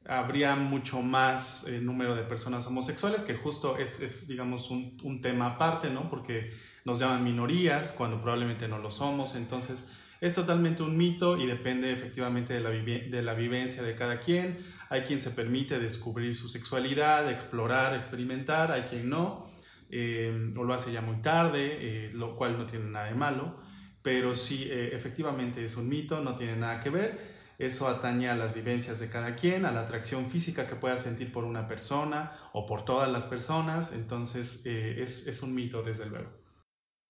habría 0.04 0.56
mucho 0.56 1.00
más 1.00 1.66
número 1.80 2.16
de 2.16 2.24
personas 2.24 2.66
homosexuales, 2.66 3.22
que 3.22 3.34
justo 3.34 3.78
es, 3.78 4.26
digamos, 4.26 4.70
un, 4.70 4.98
un 5.04 5.20
tema 5.20 5.54
aparte, 5.54 5.90
¿no? 5.90 6.10
Porque 6.10 6.50
nos 6.84 6.98
llaman 6.98 7.22
minorías 7.22 7.92
cuando 7.92 8.20
probablemente 8.20 8.66
no 8.66 8.78
lo 8.78 8.90
somos, 8.90 9.36
entonces 9.36 9.92
es 10.20 10.34
totalmente 10.34 10.82
un 10.82 10.96
mito 10.96 11.36
y 11.36 11.46
depende 11.46 11.92
efectivamente 11.92 12.54
de 12.54 12.60
la, 12.60 12.70
de 12.70 13.22
la 13.22 13.34
vivencia 13.34 13.82
de 13.82 13.94
cada 13.94 14.20
quien. 14.20 14.58
Hay 14.88 15.02
quien 15.02 15.20
se 15.20 15.30
permite 15.30 15.78
descubrir 15.78 16.34
su 16.34 16.48
sexualidad, 16.48 17.28
explorar, 17.30 17.94
experimentar, 17.94 18.70
hay 18.70 18.82
quien 18.82 19.08
no, 19.08 19.46
eh, 19.90 20.52
o 20.56 20.64
lo 20.64 20.74
hace 20.74 20.92
ya 20.92 21.00
muy 21.00 21.20
tarde, 21.22 22.06
eh, 22.06 22.10
lo 22.12 22.36
cual 22.36 22.58
no 22.58 22.66
tiene 22.66 22.86
nada 22.86 23.06
de 23.06 23.14
malo, 23.14 23.56
pero 24.02 24.34
sí, 24.34 24.68
eh, 24.70 24.90
efectivamente 24.92 25.64
es 25.64 25.76
un 25.76 25.88
mito, 25.88 26.20
no 26.20 26.34
tiene 26.36 26.56
nada 26.56 26.80
que 26.80 26.90
ver. 26.90 27.36
Eso 27.58 27.88
atañe 27.88 28.28
a 28.28 28.34
las 28.34 28.54
vivencias 28.54 29.00
de 29.00 29.08
cada 29.08 29.34
quien, 29.34 29.64
a 29.64 29.72
la 29.72 29.80
atracción 29.80 30.30
física 30.30 30.66
que 30.66 30.76
pueda 30.76 30.98
sentir 30.98 31.32
por 31.32 31.44
una 31.44 31.66
persona 31.66 32.32
o 32.52 32.66
por 32.66 32.84
todas 32.84 33.08
las 33.08 33.24
personas. 33.24 33.92
Entonces, 33.92 34.66
es, 34.66 35.26
es 35.26 35.42
un 35.42 35.54
mito, 35.54 35.82
desde 35.82 36.04
luego. 36.04 36.30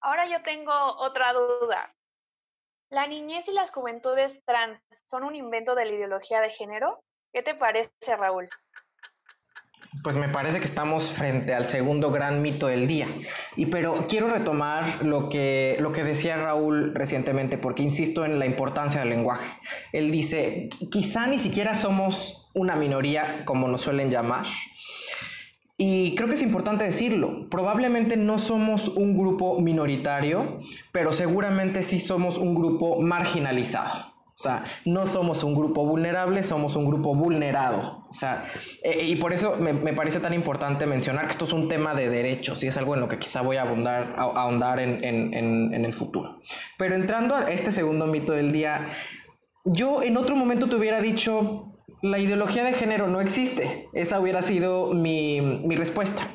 Ahora 0.00 0.28
yo 0.30 0.40
tengo 0.42 0.72
otra 0.98 1.32
duda. 1.32 1.92
¿La 2.90 3.08
niñez 3.08 3.48
y 3.48 3.52
las 3.54 3.72
juventudes 3.72 4.44
trans 4.44 4.80
son 5.04 5.24
un 5.24 5.34
invento 5.34 5.74
de 5.74 5.84
la 5.84 5.92
ideología 5.92 6.40
de 6.40 6.50
género? 6.50 7.02
¿Qué 7.32 7.42
te 7.42 7.54
parece, 7.54 7.90
Raúl? 8.18 8.48
Pues 10.02 10.16
me 10.16 10.28
parece 10.28 10.58
que 10.58 10.66
estamos 10.66 11.10
frente 11.10 11.54
al 11.54 11.64
segundo 11.64 12.10
gran 12.10 12.42
mito 12.42 12.66
del 12.66 12.86
día. 12.86 13.08
Y 13.56 13.66
pero 13.66 14.06
quiero 14.08 14.28
retomar 14.28 15.04
lo 15.04 15.28
que, 15.28 15.76
lo 15.80 15.92
que 15.92 16.04
decía 16.04 16.36
Raúl 16.36 16.94
recientemente, 16.94 17.58
porque 17.58 17.82
insisto 17.82 18.24
en 18.24 18.38
la 18.38 18.46
importancia 18.46 19.00
del 19.00 19.08
lenguaje. 19.10 19.46
Él 19.92 20.10
dice, 20.12 20.68
quizá 20.90 21.26
ni 21.26 21.38
siquiera 21.38 21.74
somos 21.74 22.50
una 22.54 22.76
minoría 22.76 23.44
como 23.44 23.68
nos 23.68 23.82
suelen 23.82 24.10
llamar, 24.10 24.46
y 25.78 26.14
creo 26.14 26.26
que 26.26 26.36
es 26.36 26.42
importante 26.42 26.86
decirlo, 26.86 27.50
probablemente 27.50 28.16
no 28.16 28.38
somos 28.38 28.88
un 28.88 29.18
grupo 29.18 29.60
minoritario, 29.60 30.60
pero 30.90 31.12
seguramente 31.12 31.82
sí 31.82 32.00
somos 32.00 32.38
un 32.38 32.54
grupo 32.54 33.00
marginalizado. 33.02 34.15
O 34.38 34.42
sea, 34.42 34.64
no 34.84 35.06
somos 35.06 35.42
un 35.44 35.54
grupo 35.54 35.86
vulnerable, 35.86 36.42
somos 36.42 36.76
un 36.76 36.86
grupo 36.86 37.14
vulnerado. 37.14 38.06
O 38.10 38.12
sea, 38.12 38.44
eh, 38.82 39.04
y 39.06 39.16
por 39.16 39.32
eso 39.32 39.56
me, 39.56 39.74
parece 39.94 40.20
tan 40.20 40.34
importante 40.34 40.84
mencionar 40.84 41.24
que 41.24 41.32
esto 41.32 41.46
es 41.46 41.54
un 41.54 41.68
tema 41.68 41.94
de 41.94 42.10
derechos 42.10 42.62
y 42.62 42.66
es 42.66 42.76
algo 42.76 42.94
en 42.94 43.00
lo 43.00 43.08
que 43.08 43.18
quizá 43.18 43.40
voy 43.40 43.56
a 43.56 43.62
abundar, 43.62 44.14
a, 44.18 44.22
ahondar 44.22 44.78
en, 44.78 45.02
en 45.02 45.84
el 45.84 45.92
futuro. 45.94 46.40
Pero 46.76 46.94
entrando 46.94 47.34
a 47.34 47.50
este 47.50 47.72
segundo 47.72 48.06
mito 48.06 48.32
del 48.32 48.52
día, 48.52 48.88
yo 49.64 50.02
en 50.02 50.16
otro 50.16 50.36
momento 50.36 50.68
te 50.68 50.76
hubiera 50.76 51.00
dicho, 51.00 51.76
la 52.02 52.18
ideología 52.18 52.64
de 52.64 52.72
género 52.72 53.08
no 53.08 53.20
existe. 53.20 53.88
Esa 53.92 54.20
hubiera 54.20 54.42
sido 54.42 54.92
mi, 54.92 55.40
respuesta. 55.76 56.28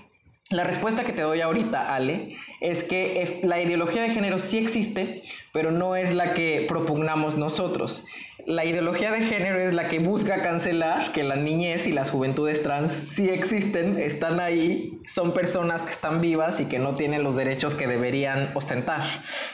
La 0.51 0.65
respuesta 0.65 1.05
que 1.05 1.13
te 1.13 1.21
doy 1.21 1.39
ahorita, 1.39 1.95
Ale, 1.95 2.35
es 2.59 2.83
que 2.83 3.39
la 3.43 3.61
ideología 3.61 4.01
de 4.01 4.09
género 4.09 4.37
sí 4.37 4.57
existe, 4.57 5.23
pero 5.53 5.71
no 5.71 5.95
es 5.95 6.13
la 6.13 6.33
que 6.33 6.65
propugnamos 6.67 7.37
nosotros. 7.37 8.03
La 8.45 8.65
ideología 8.65 9.13
de 9.13 9.21
género 9.21 9.59
es 9.59 9.73
la 9.73 9.87
que 9.87 9.99
busca 9.99 10.41
cancelar 10.41 11.13
que 11.13 11.23
la 11.23 11.37
niñez 11.37 11.87
y 11.87 11.93
las 11.93 12.11
juventudes 12.11 12.63
trans 12.63 12.91
sí 12.91 13.29
existen, 13.29 13.97
están 13.97 14.41
ahí, 14.41 14.99
son 15.07 15.33
personas 15.33 15.83
que 15.83 15.91
están 15.91 16.19
vivas 16.19 16.59
y 16.59 16.65
que 16.65 16.79
no 16.79 16.95
tienen 16.95 17.23
los 17.23 17.37
derechos 17.37 17.73
que 17.73 17.87
deberían 17.87 18.51
ostentar. 18.53 19.03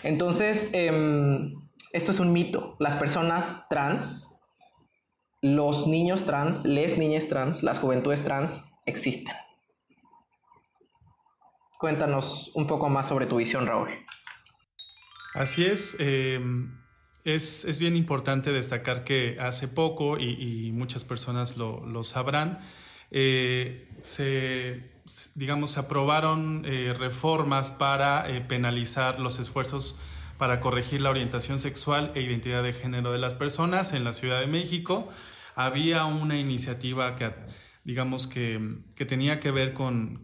Entonces, 0.01 0.71
em, 0.73 1.53
esto 1.93 2.09
es 2.09 2.19
un 2.19 2.33
mito. 2.33 2.75
Las 2.79 2.95
personas 2.95 3.67
trans, 3.69 4.31
los 5.43 5.85
niños 5.85 6.25
trans, 6.25 6.65
les 6.65 6.97
niñas 6.97 7.27
trans, 7.27 7.61
las 7.61 7.77
juventudes 7.77 8.23
trans 8.23 8.63
existen. 8.87 9.35
Cuéntanos 11.77 12.51
un 12.55 12.65
poco 12.65 12.89
más 12.89 13.07
sobre 13.07 13.27
tu 13.27 13.37
visión, 13.37 13.67
Raúl. 13.67 13.89
Así 15.33 15.65
es. 15.65 15.97
Em, 15.99 16.75
es, 17.23 17.79
bien 17.79 17.95
importante 17.95 18.51
destacar 18.51 19.03
que 19.03 19.37
hace 19.39 19.67
poco, 19.67 20.17
y, 20.17 20.71
muchas 20.71 21.03
personas 21.03 21.57
lo, 21.57 22.03
sabrán, 22.03 22.59
eh, 23.11 23.89
se, 24.01 24.91
digamos, 25.35 25.77
aprobaron 25.77 26.63
eh, 26.65 26.93
reformas 26.97 27.71
para 27.71 28.27
eh, 28.29 28.41
penalizar 28.41 29.19
los 29.19 29.39
esfuerzos 29.39 29.97
para 30.37 30.59
corregir 30.59 31.01
la 31.01 31.09
orientación 31.09 31.57
sexual 31.59 32.11
e 32.15 32.21
identidad 32.21 32.63
de 32.63 32.73
género 32.73 33.11
de 33.11 33.17
las 33.17 33.33
personas 33.33 33.93
en 33.93 34.03
la 34.03 34.13
Ciudad 34.13 34.39
de 34.39 34.47
México. 34.47 35.07
Había 35.55 36.05
una 36.05 36.37
iniciativa 36.37 37.15
que 37.15 37.33
digamos 37.87 38.27
que, 38.27 38.59
tenía 39.07 39.39
que 39.39 39.49
ver 39.49 39.71
con, 39.71 40.19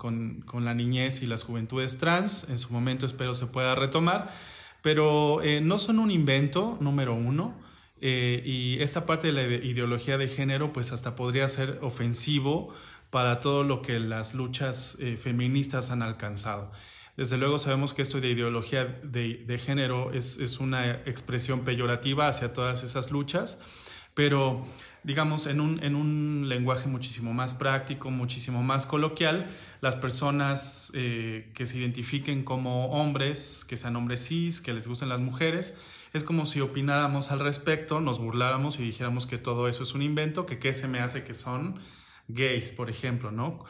la 0.53 0.73
niñez 0.73 1.23
y 1.23 1.27
las 1.27 1.45
juventudes 1.45 1.97
trans. 1.97 2.49
En 2.49 2.59
su 2.59 2.73
momento 2.73 3.05
espero 3.05 3.33
se 3.33 3.47
pueda 3.47 3.73
retomar, 3.73 4.33
pero 4.81 5.41
eh, 5.41 5.61
no 5.61 5.79
son 5.79 5.99
un 5.99 6.11
invento, 6.11 6.77
número 6.81 7.15
uno. 7.15 7.57
Eh, 8.01 8.43
y 8.45 8.81
esta 8.81 9.05
parte 9.05 9.27
de 9.27 9.33
la 9.33 9.43
ideología 9.43 10.17
de 10.17 10.27
género, 10.27 10.73
pues 10.73 10.91
hasta 10.91 11.15
podría 11.15 11.47
ser 11.47 11.79
ofensivo 11.81 12.73
para 13.09 13.39
todo 13.39 13.63
lo 13.63 13.81
que 13.81 13.97
las 14.01 14.33
luchas 14.33 14.97
eh, 14.99 15.15
feministas 15.15 15.89
han 15.89 16.01
alcanzado. 16.01 16.69
Desde 17.15 17.37
luego 17.37 17.59
sabemos 17.59 17.93
que 17.93 18.01
esto 18.01 18.19
de 18.19 18.29
ideología 18.29 18.83
de, 19.03 19.57
género 19.57 20.11
es, 20.11 20.37
es, 20.37 20.59
una 20.59 20.91
expresión 21.05 21.61
peyorativa 21.61 22.27
hacia 22.27 22.51
todas 22.51 22.83
esas 22.83 23.09
luchas, 23.09 23.59
pero 24.13 24.65
digamos, 25.03 25.47
en 25.47 25.59
un, 25.59 25.83
en 25.83 25.95
un 25.95 26.47
lenguaje 26.47 26.87
muchísimo 26.87 27.33
más 27.33 27.55
práctico, 27.55 28.09
muchísimo 28.09 28.63
más 28.63 28.85
coloquial, 28.85 29.47
las 29.81 29.95
personas 29.95 30.91
eh, 30.95 31.51
que 31.53 31.65
se 31.65 31.77
identifiquen 31.77 32.43
como 32.43 32.87
hombres, 32.87 33.65
que 33.67 33.75
sean 33.75 33.95
hombres 33.97 34.25
cis, 34.25 34.61
que 34.61 34.73
les 34.73 34.87
gusten 34.87 35.09
las 35.09 35.19
mujeres, 35.19 35.77
es 36.13 36.23
como 36.23 36.45
si 36.45 36.61
opináramos 36.61 37.31
al 37.31 37.39
respecto, 37.39 37.99
nos 37.99 38.19
burláramos 38.19 38.79
y 38.79 38.83
dijéramos 38.83 39.25
que 39.25 39.37
todo 39.37 39.67
eso 39.67 39.83
es 39.83 39.93
un 39.93 40.01
invento, 40.01 40.45
que 40.45 40.59
qué 40.59 40.71
se 40.73 40.87
me 40.87 40.99
hace 40.99 41.23
que 41.23 41.33
son 41.33 41.79
gays, 42.27 42.71
por 42.71 42.89
ejemplo, 42.89 43.31
¿no? 43.31 43.65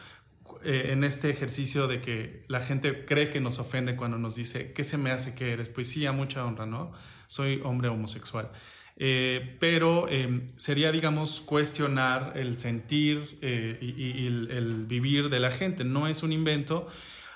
Eh, 0.63 0.91
en 0.91 1.03
este 1.03 1.29
ejercicio 1.29 1.87
de 1.87 1.99
que 1.99 2.43
la 2.47 2.61
gente 2.61 3.05
cree 3.05 3.29
que 3.29 3.39
nos 3.39 3.59
ofende 3.59 3.95
cuando 3.95 4.17
nos 4.17 4.35
dice, 4.35 4.71
¿qué 4.73 4.83
se 4.83 4.97
me 4.97 5.11
hace 5.11 5.35
que 5.35 5.51
eres? 5.51 5.67
Pues 5.69 5.89
sí, 5.89 6.05
a 6.05 6.11
mucha 6.11 6.45
honra, 6.45 6.65
¿no? 6.65 6.91
Soy 7.27 7.59
hombre 7.63 7.89
homosexual. 7.89 8.51
Eh, 8.95 9.57
pero 9.59 10.07
em, 10.07 10.51
sería, 10.55 10.91
digamos, 10.91 11.41
cuestionar 11.41 12.33
el 12.35 12.59
sentir 12.59 13.39
eh, 13.41 13.77
y, 13.81 14.27
el, 14.27 14.85
vivir 14.85 15.29
de 15.29 15.39
la 15.39 15.51
gente. 15.51 15.83
No 15.83 16.07
es 16.07 16.23
un 16.23 16.31
invento, 16.31 16.87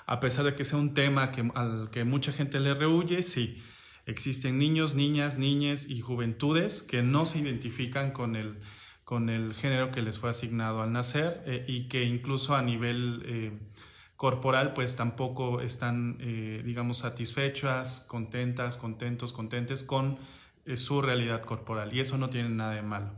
a 0.06 0.20
pesar 0.20 0.44
de 0.44 0.54
que 0.54 0.64
sea 0.64 0.78
un 0.78 0.94
tema 0.94 1.32
que, 1.32 1.50
al 1.54 1.90
que 1.90 2.04
mucha 2.04 2.32
gente 2.32 2.60
le 2.60 2.74
rehuye, 2.74 3.22
sí. 3.22 3.62
Existen 4.06 4.58
niños, 4.58 4.94
niñas, 4.94 5.36
niñas 5.36 5.90
y 5.90 6.00
juventudes 6.00 6.82
que 6.82 7.02
no 7.02 7.26
se 7.26 7.40
identifican 7.40 8.12
con 8.12 8.36
el, 8.36 8.56
con 9.04 9.28
el 9.28 9.54
género 9.54 9.90
que 9.90 10.00
les 10.00 10.18
fue 10.18 10.30
asignado 10.30 10.80
al 10.80 10.92
nacer 10.92 11.42
eh, 11.44 11.64
y 11.68 11.88
que 11.88 12.04
incluso 12.04 12.56
a 12.56 12.62
nivel 12.62 13.60
corporal 14.16 14.72
pues 14.72 14.96
tampoco 14.96 15.60
están, 15.60 16.18
digamos, 16.64 16.98
satisfechas, 16.98 18.06
contentas, 18.08 18.76
contentos, 18.76 19.32
contentes 19.32 19.84
con 19.84 20.18
su 20.76 21.02
realidad 21.02 21.42
corporal 21.42 21.94
y 21.94 22.00
eso 22.00 22.18
no 22.18 22.30
tiene 22.30 22.50
nada 22.50 22.74
de 22.74 22.82
malo. 22.82 23.10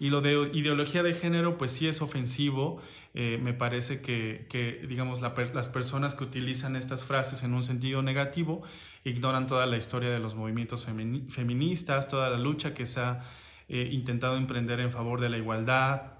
Y 0.00 0.08
lo 0.08 0.22
de 0.22 0.50
ideología 0.54 1.02
de 1.02 1.12
género, 1.12 1.58
pues 1.58 1.72
sí 1.72 1.86
es 1.86 2.00
ofensivo. 2.00 2.80
Eh, 3.12 3.38
me 3.42 3.52
parece 3.52 4.00
que, 4.00 4.86
digamos, 4.88 5.20
las 5.20 5.68
personas 5.68 6.14
que 6.14 6.24
utilizan 6.24 6.74
estas 6.74 7.04
frases 7.04 7.42
en 7.42 7.52
un 7.52 7.62
sentido 7.62 8.00
negativo 8.00 8.62
ignoran 9.04 9.46
toda 9.46 9.66
la 9.66 9.76
historia 9.76 10.08
de 10.08 10.18
los 10.18 10.34
movimientos 10.34 10.86
feministas, 11.28 12.08
toda 12.08 12.30
la 12.30 12.38
lucha 12.38 12.72
que 12.72 12.86
se 12.86 13.00
ha 13.00 13.22
eh, 13.68 13.90
intentado 13.92 14.38
emprender 14.38 14.80
en 14.80 14.90
favor 14.90 15.20
de 15.20 15.28
la 15.28 15.36
igualdad, 15.36 16.14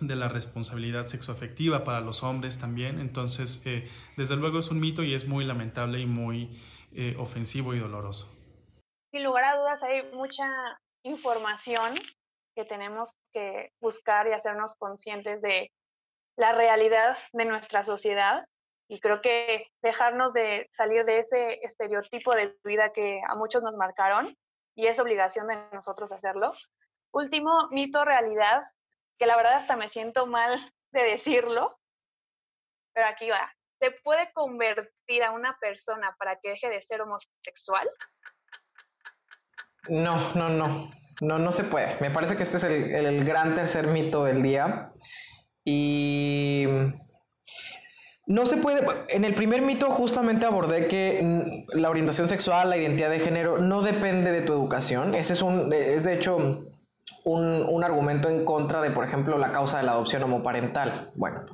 de 0.00 0.16
la 0.16 0.28
responsabilidad 0.28 1.06
sexoafectiva 1.06 1.84
para 1.84 2.00
los 2.00 2.22
hombres 2.22 2.58
también. 2.58 2.98
Entonces, 2.98 3.60
eh, 3.66 3.86
desde 4.16 4.36
luego 4.36 4.60
es 4.60 4.70
un 4.70 4.80
mito 4.80 5.04
y 5.04 5.12
es 5.12 5.28
muy 5.28 5.44
lamentable 5.44 6.00
y 6.00 6.06
muy 6.06 6.48
ofensivo 7.18 7.72
y 7.72 7.78
doloroso 7.78 8.39
sin 9.10 9.24
lugar 9.24 9.44
a 9.44 9.56
dudas 9.56 9.82
hay 9.82 10.02
mucha 10.12 10.46
información 11.02 11.94
que 12.54 12.64
tenemos 12.64 13.12
que 13.32 13.72
buscar 13.80 14.26
y 14.28 14.32
hacernos 14.32 14.74
conscientes 14.74 15.40
de 15.42 15.72
la 16.36 16.52
realidad 16.52 17.16
de 17.32 17.44
nuestra 17.44 17.84
sociedad. 17.84 18.46
Y 18.88 18.98
creo 18.98 19.20
que 19.20 19.68
dejarnos 19.82 20.32
de 20.32 20.66
salir 20.70 21.04
de 21.04 21.18
ese 21.18 21.64
estereotipo 21.64 22.34
de 22.34 22.56
vida 22.64 22.92
que 22.92 23.20
a 23.28 23.36
muchos 23.36 23.62
nos 23.62 23.76
marcaron, 23.76 24.36
y 24.74 24.86
es 24.86 24.98
obligación 24.98 25.46
de 25.46 25.56
nosotros 25.72 26.10
hacerlo. 26.10 26.50
Último, 27.12 27.68
mito 27.70 28.04
realidad, 28.04 28.62
que 29.18 29.26
la 29.26 29.36
verdad 29.36 29.54
hasta 29.54 29.76
me 29.76 29.88
siento 29.88 30.26
mal 30.26 30.58
de 30.92 31.04
decirlo, 31.04 31.78
pero 32.92 33.06
aquí 33.06 33.30
va. 33.30 33.52
¿Se 33.78 33.90
puede 33.90 34.32
convertir 34.32 35.22
a 35.22 35.30
una 35.30 35.56
persona 35.58 36.14
para 36.18 36.36
que 36.36 36.50
deje 36.50 36.68
de 36.68 36.82
ser 36.82 37.00
homosexual? 37.02 37.88
No, 39.88 40.14
no, 40.34 40.48
no. 40.48 40.90
No, 41.20 41.38
no 41.38 41.52
se 41.52 41.64
puede. 41.64 41.96
Me 42.00 42.10
parece 42.10 42.36
que 42.36 42.42
este 42.42 42.56
es 42.56 42.64
el, 42.64 43.24
gran 43.24 43.54
tercer 43.54 43.88
mito 43.88 44.24
del 44.24 44.42
día. 44.42 44.92
Y 45.64 46.66
no 48.26 48.46
se 48.46 48.56
puede. 48.56 48.86
En 49.10 49.24
el 49.24 49.34
primer 49.34 49.62
mito 49.62 49.90
justamente 49.90 50.46
abordé 50.46 50.86
que 50.86 51.64
la 51.74 51.90
orientación 51.90 52.28
sexual, 52.28 52.70
la 52.70 52.78
identidad 52.78 53.10
de 53.10 53.20
género, 53.20 53.58
no 53.58 53.82
depende 53.82 54.32
de 54.32 54.40
tu 54.40 54.52
educación. 54.52 55.14
Ese 55.14 55.34
es 55.34 55.42
un, 55.42 55.72
es 55.72 56.04
de 56.04 56.14
hecho 56.14 56.36
un, 57.24 57.66
un 57.68 57.84
argumento 57.84 58.28
en 58.28 58.44
contra 58.46 58.80
de, 58.80 58.90
por 58.90 59.04
ejemplo, 59.04 59.36
la 59.36 59.52
causa 59.52 59.76
de 59.78 59.82
la 59.82 59.92
adopción 59.92 60.22
homoparental. 60.22 61.10
Bueno, 61.16 61.44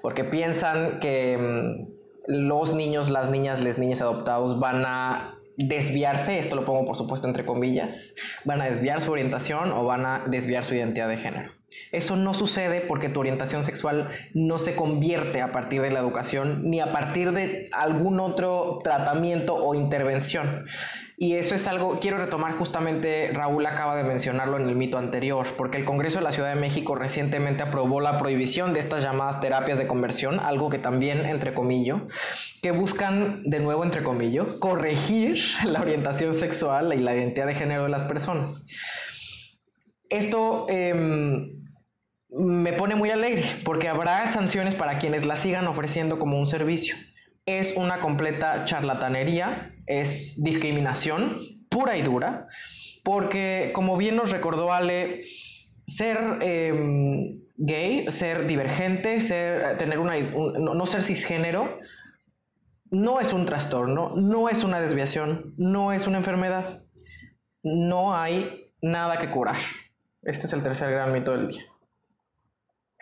porque 0.00 0.24
piensan 0.24 1.00
que 1.00 1.36
mm, 1.38 1.92
los 2.28 2.72
niños, 2.72 3.10
las 3.10 3.28
niñas, 3.28 3.60
les 3.60 3.78
niñas 3.78 4.00
adoptados 4.00 4.58
van 4.58 4.84
a 4.86 5.34
desviarse, 5.56 6.38
esto 6.38 6.56
lo 6.56 6.64
pongo 6.64 6.84
por 6.84 6.96
supuesto 6.96 7.26
entre 7.26 7.44
comillas, 7.44 8.14
van 8.44 8.60
a 8.60 8.66
desviar 8.66 9.00
su 9.00 9.12
orientación 9.12 9.72
o 9.72 9.84
van 9.84 10.06
a 10.06 10.24
desviar 10.26 10.64
su 10.64 10.74
identidad 10.74 11.08
de 11.08 11.16
género. 11.16 11.61
Eso 11.90 12.16
no 12.16 12.34
sucede 12.34 12.80
porque 12.80 13.08
tu 13.08 13.20
orientación 13.20 13.64
sexual 13.64 14.08
no 14.34 14.58
se 14.58 14.76
convierte 14.76 15.40
a 15.40 15.52
partir 15.52 15.82
de 15.82 15.90
la 15.90 16.00
educación 16.00 16.62
ni 16.64 16.80
a 16.80 16.92
partir 16.92 17.32
de 17.32 17.68
algún 17.72 18.20
otro 18.20 18.80
tratamiento 18.82 19.54
o 19.54 19.74
intervención. 19.74 20.64
Y 21.22 21.36
eso 21.36 21.54
es 21.54 21.68
algo, 21.68 22.00
quiero 22.00 22.18
retomar 22.18 22.54
justamente, 22.54 23.30
Raúl 23.32 23.64
acaba 23.66 23.94
de 23.94 24.02
mencionarlo 24.02 24.56
en 24.56 24.68
el 24.68 24.74
mito 24.74 24.98
anterior, 24.98 25.46
porque 25.56 25.78
el 25.78 25.84
Congreso 25.84 26.18
de 26.18 26.24
la 26.24 26.32
Ciudad 26.32 26.48
de 26.48 26.60
México 26.60 26.96
recientemente 26.96 27.62
aprobó 27.62 28.00
la 28.00 28.18
prohibición 28.18 28.74
de 28.74 28.80
estas 28.80 29.02
llamadas 29.04 29.40
terapias 29.40 29.78
de 29.78 29.86
conversión, 29.86 30.40
algo 30.40 30.68
que 30.68 30.78
también, 30.78 31.24
entre 31.24 31.54
comillas, 31.54 32.02
que 32.60 32.72
buscan, 32.72 33.44
de 33.44 33.60
nuevo, 33.60 33.84
entre 33.84 34.02
comillas, 34.02 34.46
corregir 34.54 35.40
la 35.64 35.80
orientación 35.80 36.34
sexual 36.34 36.92
y 36.92 36.98
la 36.98 37.14
identidad 37.14 37.46
de 37.46 37.54
género 37.54 37.84
de 37.84 37.90
las 37.90 38.02
personas. 38.02 38.64
Esto... 40.08 40.66
Em, 40.68 41.61
me 42.32 42.72
pone 42.72 42.94
muy 42.94 43.10
alegre 43.10 43.44
porque 43.64 43.88
habrá 43.88 44.30
sanciones 44.30 44.74
para 44.74 44.98
quienes 44.98 45.26
la 45.26 45.36
sigan 45.36 45.66
ofreciendo 45.66 46.18
como 46.18 46.38
un 46.38 46.46
servicio 46.46 46.96
es 47.46 47.76
una 47.76 47.98
completa 47.98 48.64
charlatanería, 48.64 49.74
es 49.86 50.42
discriminación 50.42 51.38
pura 51.68 51.96
y 51.96 52.02
dura, 52.02 52.46
porque 53.02 53.72
como 53.74 53.96
bien 53.96 54.16
nos 54.16 54.30
recordó 54.30 54.72
Ale, 54.72 55.22
ser 55.86 56.38
em, 56.40 57.40
gay, 57.56 58.06
ser 58.08 58.46
divergente, 58.46 59.20
ser, 59.20 59.76
tener 59.78 59.98
una, 59.98 60.16
no 60.18 60.86
ser 60.86 61.02
cisgénero, 61.02 61.78
no 62.90 63.20
es 63.20 63.32
un 63.32 63.46
trastorno, 63.46 64.12
no 64.14 64.48
es 64.48 64.64
una 64.64 64.80
desviación, 64.80 65.54
no 65.56 65.92
es 65.92 66.06
una 66.06 66.18
enfermedad. 66.18 66.84
No 67.64 68.14
hay 68.14 68.70
nada 68.82 69.18
que 69.18 69.30
curar. 69.30 69.56
Este 70.22 70.46
es 70.46 70.52
el 70.52 70.62
tercer 70.62 70.90
gran 70.90 71.10
mito 71.12 71.32
del 71.32 71.48
día. 71.48 71.62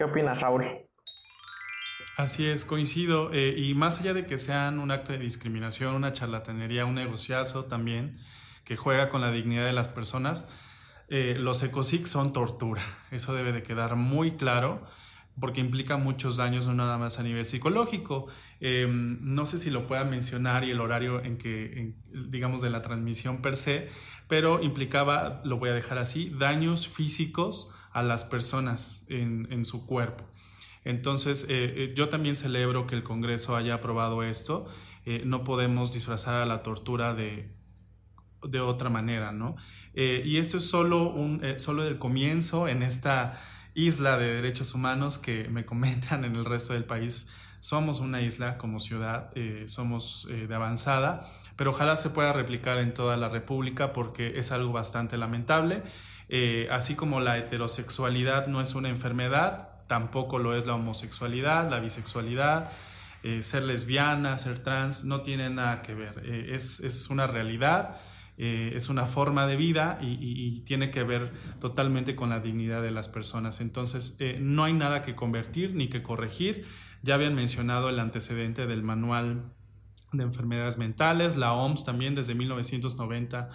¿Qué 0.01 0.05
opinas, 0.05 0.41
Raúl? 0.41 0.65
Así 2.17 2.47
es, 2.47 2.65
coincido. 2.65 3.35
Eh, 3.35 3.55
y 3.59 3.75
más 3.75 4.01
allá 4.01 4.15
de 4.15 4.25
que 4.25 4.39
sean 4.39 4.79
un 4.79 4.91
acto 4.91 5.13
de 5.13 5.19
discriminación, 5.19 5.95
una 5.95 6.15
charlatanería, 6.15 6.87
un 6.87 6.95
negociazo 6.95 7.67
también, 7.67 8.19
que 8.65 8.77
juega 8.77 9.11
con 9.11 9.21
la 9.21 9.31
dignidad 9.31 9.67
de 9.67 9.75
las 9.75 9.91
personas, 9.91 10.49
eh, 11.09 11.37
los 11.39 11.63
ecosics 11.63 12.09
son 12.09 12.33
tortura. 12.33 12.81
Eso 13.11 13.35
debe 13.35 13.53
de 13.53 13.63
quedar 13.63 13.97
muy 13.97 14.39
claro 14.39 14.87
porque 15.39 15.61
implica 15.61 15.99
muchos 15.99 16.39
daños, 16.39 16.67
no 16.67 16.73
nada 16.73 16.97
más 16.97 17.19
a 17.19 17.23
nivel 17.23 17.45
psicológico. 17.45 18.25
Em, 18.61 19.19
no 19.21 19.45
sé 19.45 19.59
si 19.59 19.69
lo 19.69 19.87
pueda 19.87 20.05
mencionar 20.05 20.65
y 20.65 20.71
el 20.71 20.81
horario 20.81 21.23
en 21.23 21.37
que, 21.37 21.93
digamos, 22.31 22.63
de 22.63 22.71
la 22.71 22.81
transmisión 22.81 23.43
per 23.43 23.55
se, 23.55 23.91
pero 24.29 24.63
implicaba, 24.63 25.43
lo 25.45 25.59
voy 25.59 25.69
a 25.69 25.75
dejar 25.75 25.99
así, 25.99 26.31
daños 26.39 26.89
físicos 26.89 27.75
a 27.91 28.03
las 28.03 28.25
personas 28.25 29.07
en, 29.09 29.65
su 29.65 29.87
cuerpo. 29.87 30.25
Entonces, 30.85 31.45
eh, 31.45 31.75
eh, 31.77 31.95
yo 31.97 32.09
también 32.09 32.37
celebro 32.37 32.87
que 32.87 32.95
el 32.95 33.03
Congreso 33.03 33.57
haya 33.57 33.75
aprobado 33.75 34.23
esto. 34.23 34.67
no 35.25 35.45
podemos 35.45 35.93
disfrazar 35.93 36.35
a 36.35 36.47
la 36.47 36.63
tortura 36.63 37.15
de, 37.15 37.51
de 38.49 38.61
otra 38.61 38.91
manera, 38.91 39.33
¿no? 39.33 39.57
Eh, 39.95 40.23
y 40.25 40.39
esto 40.39 40.59
es 40.59 40.65
solo, 40.69 41.11
un, 41.11 41.45
eh, 41.45 41.59
solo 41.59 41.83
el 41.85 41.99
comienzo 41.99 42.69
en 42.69 42.83
esta 42.83 43.39
isla 43.75 44.17
de 44.19 44.35
derechos 44.35 44.75
humanos 44.75 45.19
que 45.19 45.49
me 45.49 45.65
comentan 45.67 46.25
en 46.25 46.37
el 46.37 46.45
resto 46.45 46.73
del 46.73 46.85
país. 46.85 47.29
Somos 47.59 48.01
una 48.01 48.23
isla 48.23 48.57
como 48.57 48.81
ciudad, 48.81 49.31
eh, 49.35 49.65
somos 49.67 50.27
de 50.31 50.55
avanzada, 50.55 51.29
pero 51.57 51.71
ojalá 51.71 51.97
se 51.97 52.09
pueda 52.09 52.33
replicar 52.33 52.79
en 52.79 52.95
toda 52.95 53.19
la 53.19 53.29
República 53.29 53.93
porque 53.93 54.39
es 54.39 54.51
algo 54.51 54.73
bastante 54.73 55.19
lamentable. 55.19 55.83
Así 56.71 56.95
como 56.95 57.21
la 57.21 57.39
heterosexualidad 57.39 58.47
no 58.47 58.61
es 58.61 58.75
una 58.75 58.89
enfermedad, 58.89 59.69
tampoco 59.87 60.39
lo 60.39 60.57
es 60.57 60.67
la 60.67 60.75
homosexualidad, 60.75 61.69
la 61.71 61.81
bisexualidad, 61.81 62.71
ser 63.41 63.65
lesbiana, 63.65 64.39
ser 64.39 64.61
trans, 64.61 65.05
no 65.05 65.23
tiene 65.23 65.51
nada 65.51 65.83
que 65.83 65.95
ver. 65.95 66.23
es, 66.25 66.81
es, 66.81 67.11
una 67.11 67.27
realidad 67.27 67.97
eh, 68.43 68.73
es 68.75 68.89
una 68.89 69.05
forma 69.05 69.47
de 69.47 69.57
vida 69.57 69.99
y, 70.01 70.63
tiene 70.63 70.91
que 70.91 71.03
ver 71.03 71.31
totalmente 71.61 72.17
con 72.17 72.31
la 72.31 72.41
dignidad 72.41 72.81
de 72.81 72.91
las 72.91 73.07
personas. 73.11 73.61
Entonces, 73.61 74.17
eh, 74.19 74.39
no 74.41 74.65
hay 74.65 74.73
nada 74.73 75.03
que 75.03 75.15
convertir 75.15 75.75
ni 75.75 75.89
que 75.89 76.03
corregir. 76.03 76.65
Ya 77.03 77.17
habían 77.17 77.35
mencionado 77.35 77.91
el 77.91 78.01
antecedente 78.01 78.67
del 78.67 78.83
manual 78.83 79.53
de 80.15 80.25
enfermedades 80.25 80.79
mentales, 80.79 81.37
la 81.37 81.53
OMS 81.53 81.85
también 81.85 82.15
desde 82.15 82.35
1990 82.35 83.51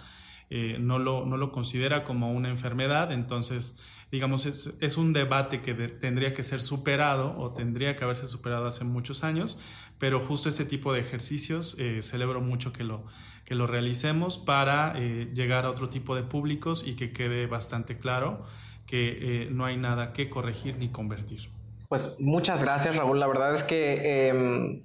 eh, 0.50 0.78
no, 0.80 0.98
lo, 0.98 1.26
no 1.26 1.36
lo 1.36 1.52
considera 1.52 2.04
como 2.04 2.32
una 2.32 2.48
enfermedad, 2.48 3.12
entonces 3.12 3.80
digamos, 4.12 4.46
es, 4.46 4.96
un 4.96 5.12
debate 5.12 5.62
que 5.62 5.74
tendría 5.74 6.32
que 6.32 6.44
ser 6.44 6.62
superado 6.62 7.36
o 7.38 7.52
tendría 7.52 7.96
que 7.96 8.04
haberse 8.04 8.28
superado 8.28 8.66
hace 8.66 8.84
muchos 8.84 9.24
años, 9.24 9.58
pero 9.98 10.20
justo 10.20 10.48
este 10.48 10.64
tipo 10.64 10.92
de 10.92 11.00
ejercicios 11.00 11.76
celebro 12.00 12.40
mucho 12.40 12.72
que 12.72 12.84
lo, 12.84 13.04
que 13.46 13.54
lo 13.54 13.66
realicemos 13.66 14.38
para 14.38 14.92
eh, 14.96 15.30
llegar 15.32 15.64
a 15.64 15.70
otro 15.70 15.88
tipo 15.88 16.14
de 16.14 16.24
públicos 16.24 16.84
y 16.86 16.96
que 16.96 17.12
quede 17.12 17.46
bastante 17.46 17.96
claro 17.96 18.44
que 18.86 19.44
eh, 19.44 19.48
no 19.50 19.64
hay 19.64 19.76
nada 19.76 20.12
que 20.12 20.28
corregir 20.28 20.76
ni 20.76 20.90
convertir. 20.90 21.48
Pues 21.88 22.16
muchas 22.18 22.62
gracias 22.62 22.96
Raúl, 22.96 23.20
la 23.20 23.28
verdad 23.28 23.54
es 23.54 23.62
que 23.62 24.28
em, 24.28 24.84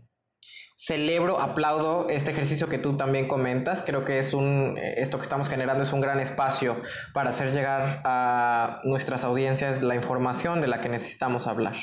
celebro, 0.84 1.40
aplaudo 1.40 2.08
este 2.10 2.32
ejercicio 2.32 2.68
que 2.68 2.80
tú 2.80 2.98
también 2.98 3.28
comentas, 3.28 3.84
creo 3.86 4.04
que 4.04 4.18
es 4.18 4.34
un, 4.34 4.80
esto 4.80 5.18
que 5.18 5.22
estamos 5.22 5.48
generando 5.48 5.84
es 5.84 5.94
un 5.94 6.02
gran 6.02 6.20
espacio 6.20 6.82
para 7.14 7.30
hacer 7.30 7.52
llegar 7.52 8.02
a 8.04 8.82
nuestras 8.84 9.24
audiencias 9.24 9.84
la 9.84 9.94
información 9.94 10.60
de 10.60 10.68
la 10.68 10.80
que 10.80 10.90
necesitamos 10.90 11.46
hablar. 11.46 11.76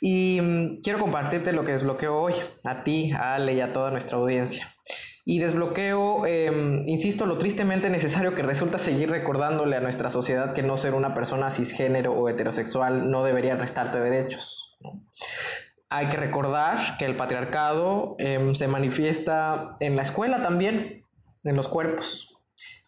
Y 0.00 0.38
mm, 0.40 0.82
quiero 0.82 1.00
compartirte 1.00 1.52
lo 1.52 1.64
que 1.64 1.72
desbloqueo 1.72 2.16
hoy, 2.16 2.34
a 2.64 2.84
ti, 2.84 3.10
a 3.12 3.34
Ale 3.34 3.54
y 3.54 3.60
a 3.60 3.72
toda 3.72 3.90
nuestra 3.90 4.18
audiencia 4.18 4.68
y 5.30 5.40
desbloqueo, 5.40 6.24
em, 6.24 6.88
insisto, 6.88 7.26
lo 7.26 7.36
tristemente 7.36 7.90
necesario 7.90 8.34
que 8.34 8.42
resulta 8.42 8.78
seguir 8.78 9.10
recordándole 9.10 9.76
a 9.76 9.80
nuestra 9.80 10.10
sociedad 10.10 10.54
que 10.54 10.62
no 10.62 10.78
ser 10.78 10.94
una 10.94 11.12
persona 11.12 11.50
cisgénero 11.50 12.14
o 12.14 12.30
heterosexual 12.30 13.10
no 13.10 13.22
debería 13.24 13.54
restarte 13.54 14.00
derechos. 14.00 14.78
Hay 15.90 16.08
que 16.08 16.16
recordar 16.16 16.96
que 16.98 17.06
el 17.06 17.16
patriarcado 17.16 18.16
em, 18.18 18.54
se 18.54 18.68
manifiesta 18.68 19.76
en 19.80 19.96
la 19.96 20.02
escuela 20.02 20.42
también, 20.42 21.04
en 21.44 21.56
los 21.56 21.68
cuerpos 21.68 22.28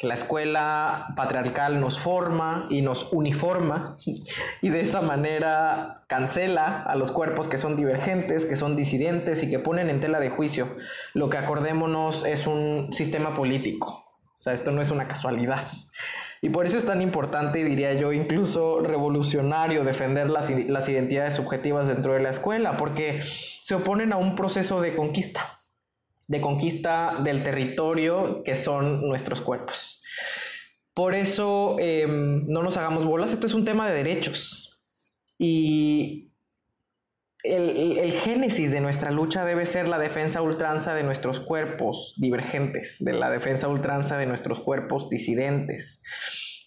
que 0.00 0.06
la 0.06 0.14
escuela 0.14 1.12
patriarcal 1.14 1.78
nos 1.78 1.98
forma 1.98 2.66
y 2.70 2.80
nos 2.80 3.12
uniforma 3.12 3.96
y 4.62 4.70
de 4.70 4.80
esa 4.80 5.02
manera 5.02 6.04
cancela 6.08 6.82
a 6.82 6.96
los 6.96 7.12
cuerpos 7.12 7.48
que 7.48 7.58
son 7.58 7.76
divergentes, 7.76 8.46
que 8.46 8.56
son 8.56 8.76
disidentes 8.76 9.42
y 9.42 9.50
que 9.50 9.58
ponen 9.58 9.90
en 9.90 10.00
tela 10.00 10.18
de 10.18 10.30
juicio 10.30 10.74
lo 11.12 11.28
que 11.28 11.36
acordémonos 11.36 12.24
es 12.24 12.46
un 12.46 12.94
sistema 12.94 13.34
político. 13.34 13.88
O 13.88 14.42
sea, 14.42 14.54
esto 14.54 14.70
no 14.70 14.80
es 14.80 14.90
una 14.90 15.06
casualidad. 15.06 15.66
Y 16.42 16.48
por 16.48 16.66
eso 16.66 16.79
es 16.79 16.87
tan 16.87 17.03
importante, 17.03 17.64
diría 17.64 17.92
yo, 17.94 18.12
incluso 18.12 18.81
revolucionario 18.81 19.85
defender 19.85 20.31
las, 20.31 20.50
las 20.50 20.88
identidades 20.88 21.35
subjetivas 21.35 21.87
dentro 21.87 22.14
de 22.14 22.20
la 22.20 22.31
escuela, 22.31 22.76
porque 22.76 23.20
se 23.22 23.74
oponen 23.74 24.12
a 24.12 24.16
un 24.16 24.35
proceso 24.35 24.81
de 24.81 24.94
conquista 24.94 25.61
de 26.31 26.40
conquista 26.40 27.16
del 27.24 27.42
territorio 27.42 28.44
que 28.44 28.55
son 28.55 29.00
nuestros 29.00 29.40
cuerpos. 29.40 30.00
Por 30.94 31.16
eso 31.16 31.74
em, 31.81 32.46
no 32.46 32.62
nos 32.62 32.76
hagamos 32.76 33.05
bolas, 33.05 33.33
esto 33.33 33.48
es 33.48 33.55
un 33.55 33.64
tema 33.64 33.88
de 33.88 33.96
derechos. 33.96 34.81
Y 35.38 36.29
el, 37.44 37.98
el, 37.98 38.12
génesis 38.12 38.70
de 38.70 38.81
nuestra 38.81 39.11
lucha 39.11 39.44
debe 39.44 39.66
ser 39.66 39.88
la 39.88 39.98
defensa 39.98 40.42
ultranza 40.42 40.94
de 40.94 41.03
nuestros 41.03 41.40
cuerpos 41.40 42.14
divergentes, 42.18 42.96
de 43.00 43.12
la 43.12 43.31
defensa 43.31 43.68
ultranza 43.68 44.18
de 44.18 44.26
nuestros 44.26 44.61
cuerpos 44.61 45.09
disidentes. 45.09 46.03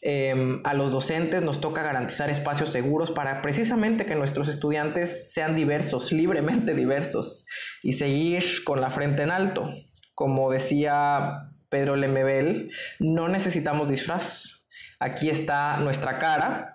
Em, 0.05 0.59
a 0.65 0.73
los 0.73 0.91
docentes 0.91 1.43
nos 1.43 1.61
toca 1.61 1.81
garantizar 1.81 2.29
espacios 2.29 2.67
seguros 2.67 3.09
para 3.11 3.41
precisamente 3.41 4.05
que 4.05 4.15
nuestros 4.15 4.49
estudiantes 4.49 5.31
sean 5.31 5.55
diversos, 5.55 6.11
libremente 6.11 6.73
diversos, 6.73 7.45
y 7.81 7.93
seguir 7.93 8.43
con 8.65 8.81
la 8.81 8.89
frente 8.89 9.23
en 9.23 9.31
alto. 9.31 9.73
Como 10.13 10.51
decía 10.51 11.53
Pedro 11.69 11.95
Lemebel, 11.95 12.69
no 12.99 13.29
necesitamos 13.29 13.87
disfraz. 13.87 14.65
Aquí 14.99 15.29
está 15.29 15.77
nuestra 15.77 16.17
cara. 16.17 16.72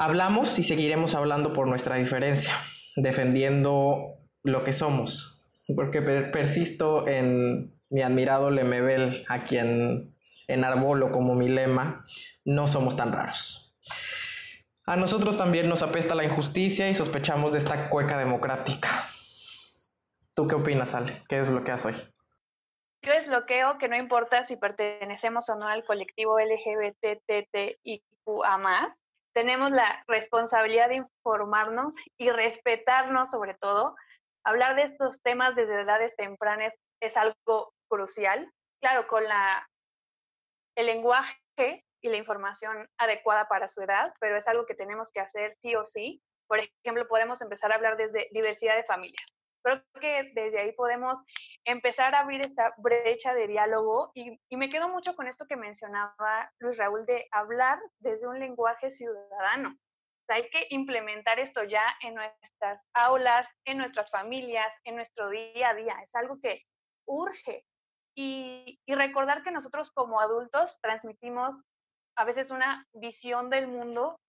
Hablamos 0.00 0.58
y 0.60 0.62
seguiremos 0.62 1.16
hablando 1.16 1.52
por 1.52 1.66
nuestra 1.66 1.96
diferencia, 1.96 2.54
defendiendo 2.94 4.14
lo 4.44 4.62
que 4.62 4.72
somos, 4.72 5.64
porque 5.74 6.02
persisto 6.02 7.08
en 7.08 7.76
mi 7.90 8.02
admirado 8.02 8.52
Lemebel, 8.52 9.24
a 9.28 9.42
quien 9.42 10.14
en 10.46 10.64
Arbolo 10.64 11.10
como 11.10 11.34
mi 11.34 11.48
lema, 11.48 12.04
no 12.44 12.68
somos 12.68 12.94
tan 12.94 13.12
raros. 13.12 13.76
A 14.86 14.94
nosotros 14.96 15.36
también 15.36 15.68
nos 15.68 15.82
apesta 15.82 16.14
la 16.14 16.24
injusticia 16.24 16.88
y 16.88 16.94
sospechamos 16.94 17.52
de 17.52 17.58
esta 17.58 17.90
cueca 17.90 18.16
democrática. 18.16 18.88
¿Tú 20.34 20.46
qué 20.46 20.54
opinas, 20.54 20.94
Ale? 20.94 21.20
¿Qué 21.28 21.40
desbloqueas 21.40 21.84
hoy? 21.84 21.94
Yo 23.02 23.12
desbloqueo 23.12 23.78
que 23.78 23.88
no 23.88 23.96
importa 23.96 24.44
si 24.44 24.56
pertenecemos 24.56 25.48
o 25.50 25.56
no 25.56 25.66
al 25.66 25.84
colectivo 25.84 26.38
LGBTTIQA+, 26.38 27.78
tenemos 29.34 29.70
la 29.70 30.04
responsabilidad 30.06 30.88
de 30.88 30.96
informarnos 30.96 31.94
y 32.18 32.30
respetarnos 32.30 33.30
sobre 33.30 33.54
todo. 33.54 33.94
Hablar 34.44 34.76
de 34.76 34.82
estos 34.82 35.22
temas 35.22 35.54
desde 35.54 35.82
edades 35.82 36.14
tempranas 36.16 36.74
es 37.00 37.16
algo 37.16 37.72
crucial. 37.88 38.50
Claro, 38.80 39.06
con 39.08 39.24
la 39.24 39.68
el 40.76 40.86
lenguaje 40.86 41.84
y 42.00 42.08
la 42.08 42.16
información 42.16 42.88
adecuada 42.98 43.48
para 43.48 43.68
su 43.68 43.80
edad, 43.82 44.12
pero 44.20 44.36
es 44.36 44.46
algo 44.46 44.64
que 44.64 44.74
tenemos 44.74 45.10
que 45.10 45.20
hacer 45.20 45.52
sí 45.54 45.74
o 45.74 45.84
sí. 45.84 46.22
Por 46.46 46.60
ejemplo, 46.60 47.08
podemos 47.08 47.42
empezar 47.42 47.72
a 47.72 47.74
hablar 47.74 47.96
desde 47.96 48.28
diversidad 48.30 48.76
de 48.76 48.84
familias. 48.84 49.37
Creo 49.62 49.82
que 50.00 50.30
desde 50.34 50.60
ahí 50.60 50.72
podemos 50.72 51.24
empezar 51.64 52.14
a 52.14 52.20
abrir 52.20 52.40
esta 52.40 52.74
brecha 52.78 53.34
de 53.34 53.46
diálogo 53.46 54.10
y, 54.14 54.38
me 54.56 54.70
quedo 54.70 54.88
mucho 54.88 55.14
con 55.14 55.26
esto 55.26 55.46
que 55.46 55.56
mencionaba 55.56 56.50
Luis 56.58 56.78
Raúl 56.78 57.04
de 57.06 57.26
hablar 57.32 57.78
desde 57.98 58.28
un 58.28 58.38
lenguaje 58.38 58.90
ciudadano. 58.90 59.76
hay 60.28 60.48
que 60.50 60.66
implementar 60.70 61.38
esto 61.38 61.64
ya 61.64 61.84
en 62.02 62.14
nuestras 62.14 62.84
aulas, 62.92 63.48
en 63.64 63.78
nuestras 63.78 64.10
familias, 64.10 64.74
en 64.84 64.96
nuestro 64.96 65.30
día 65.30 65.70
a 65.70 65.74
día. 65.74 65.94
Es 66.04 66.14
algo 66.14 66.38
que 66.40 66.62
urge 67.06 67.64
y, 68.14 68.80
recordar 68.86 69.42
que 69.42 69.52
nosotros 69.52 69.90
como 69.92 70.20
adultos 70.20 70.80
transmitimos 70.80 71.62
a 72.16 72.24
veces 72.24 72.50
una 72.50 72.84
visión 72.92 73.48
del 73.48 73.68
mundo 73.68 74.20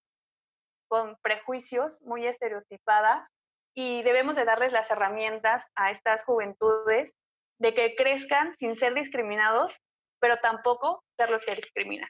con 0.88 1.18
prejuicios 1.22 2.02
muy 2.04 2.28
estereotipada 2.28 3.30
y 3.76 4.02
debemos 4.04 4.36
de 4.36 4.46
darles 4.46 4.74
las 4.74 4.90
herramientas 4.92 5.68
a 5.76 5.92
estas 5.92 6.24
juventudes 6.24 7.16
de 7.60 7.74
que 7.74 7.96
crezcan 7.96 8.54
sin 8.54 8.76
ser 8.76 8.94
discriminados, 8.94 9.80
pero 10.20 10.38
tampoco 10.38 11.04
ser 11.18 11.30
los 11.30 11.46
que 11.46 11.56
discriminan. 11.56 12.10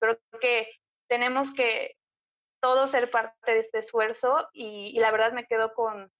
Creo 0.00 0.18
que 0.40 0.68
tenemos 1.08 1.52
que 1.52 1.96
todo 2.60 2.86
ser 2.88 3.10
parte 3.10 3.52
de 3.52 3.58
este 3.60 3.78
esfuerzo 3.78 4.48
y, 4.52 4.98
la 5.00 5.10
verdad 5.10 5.32
me 5.32 5.46
quedo 5.46 5.72
con, 5.74 6.10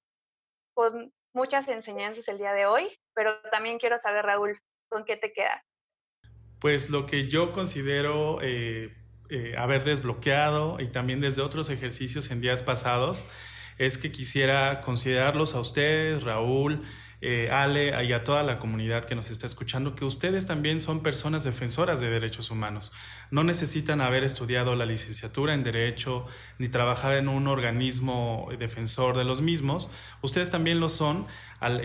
con 0.74 1.12
muchas 1.35 1.68
enseñanzas 1.68 2.28
el 2.28 2.38
día 2.38 2.52
de 2.52 2.66
hoy, 2.66 2.98
pero 3.14 3.40
también 3.50 3.78
quiero 3.78 3.98
saber, 3.98 4.24
Raúl, 4.24 4.59
¿con 4.88 5.04
qué 5.04 5.16
te 5.16 5.33
quedas? 5.33 5.62
Pues 6.61 6.90
lo 6.90 7.06
que 7.06 7.28
yo 7.28 7.52
considero 7.52 8.38
eh, 8.42 8.94
eh, 9.30 9.54
haber 9.56 9.85
desbloqueado 9.85 10.78
y 10.80 10.88
también 10.88 11.20
desde 11.20 11.42
otros 11.42 11.70
ejercicios 11.70 12.30
en 12.30 12.40
días 12.40 12.62
pasados 12.62 13.30
es 13.81 13.97
que 13.97 14.12
quisiera 14.12 14.83
considerarlos 14.83 15.55
a 15.55 15.61
ustedes, 15.61 16.25
Raúl, 16.25 16.83
eh, 17.23 17.51
Ale 17.51 18.05
y 18.05 18.12
a 18.12 18.25
toda 18.25 18.43
la 18.43 18.59
comunidad 18.59 19.07
que 19.07 19.14
nos 19.14 19.31
está 19.31 19.47
escuchando, 19.47 19.95
que 19.95 20.05
ustedes 20.05 20.47
también 20.47 20.81
son 20.81 21.03
personas 21.03 21.45
defensoras 21.45 21.99
de 21.99 22.11
derechos 22.11 22.51
humanos. 22.51 22.93
No 23.31 23.43
necesitan 23.43 24.03
haber 24.03 24.23
estudiado 24.23 24.77
la 24.77 24.85
licenciatura 24.85 25.55
en 25.55 25.62
Derecho 25.62 26.27
ni 26.59 26.69
trabajar 26.69 27.14
en 27.14 27.29
un 27.29 27.47
organismo 27.47 28.49
defensor 28.59 29.16
de 29.16 29.25
los 29.25 29.40
mismos. 29.40 29.90
Ustedes 30.21 30.51
también 30.51 30.79
lo 30.79 30.90
son 30.90 31.27
al, 31.59 31.83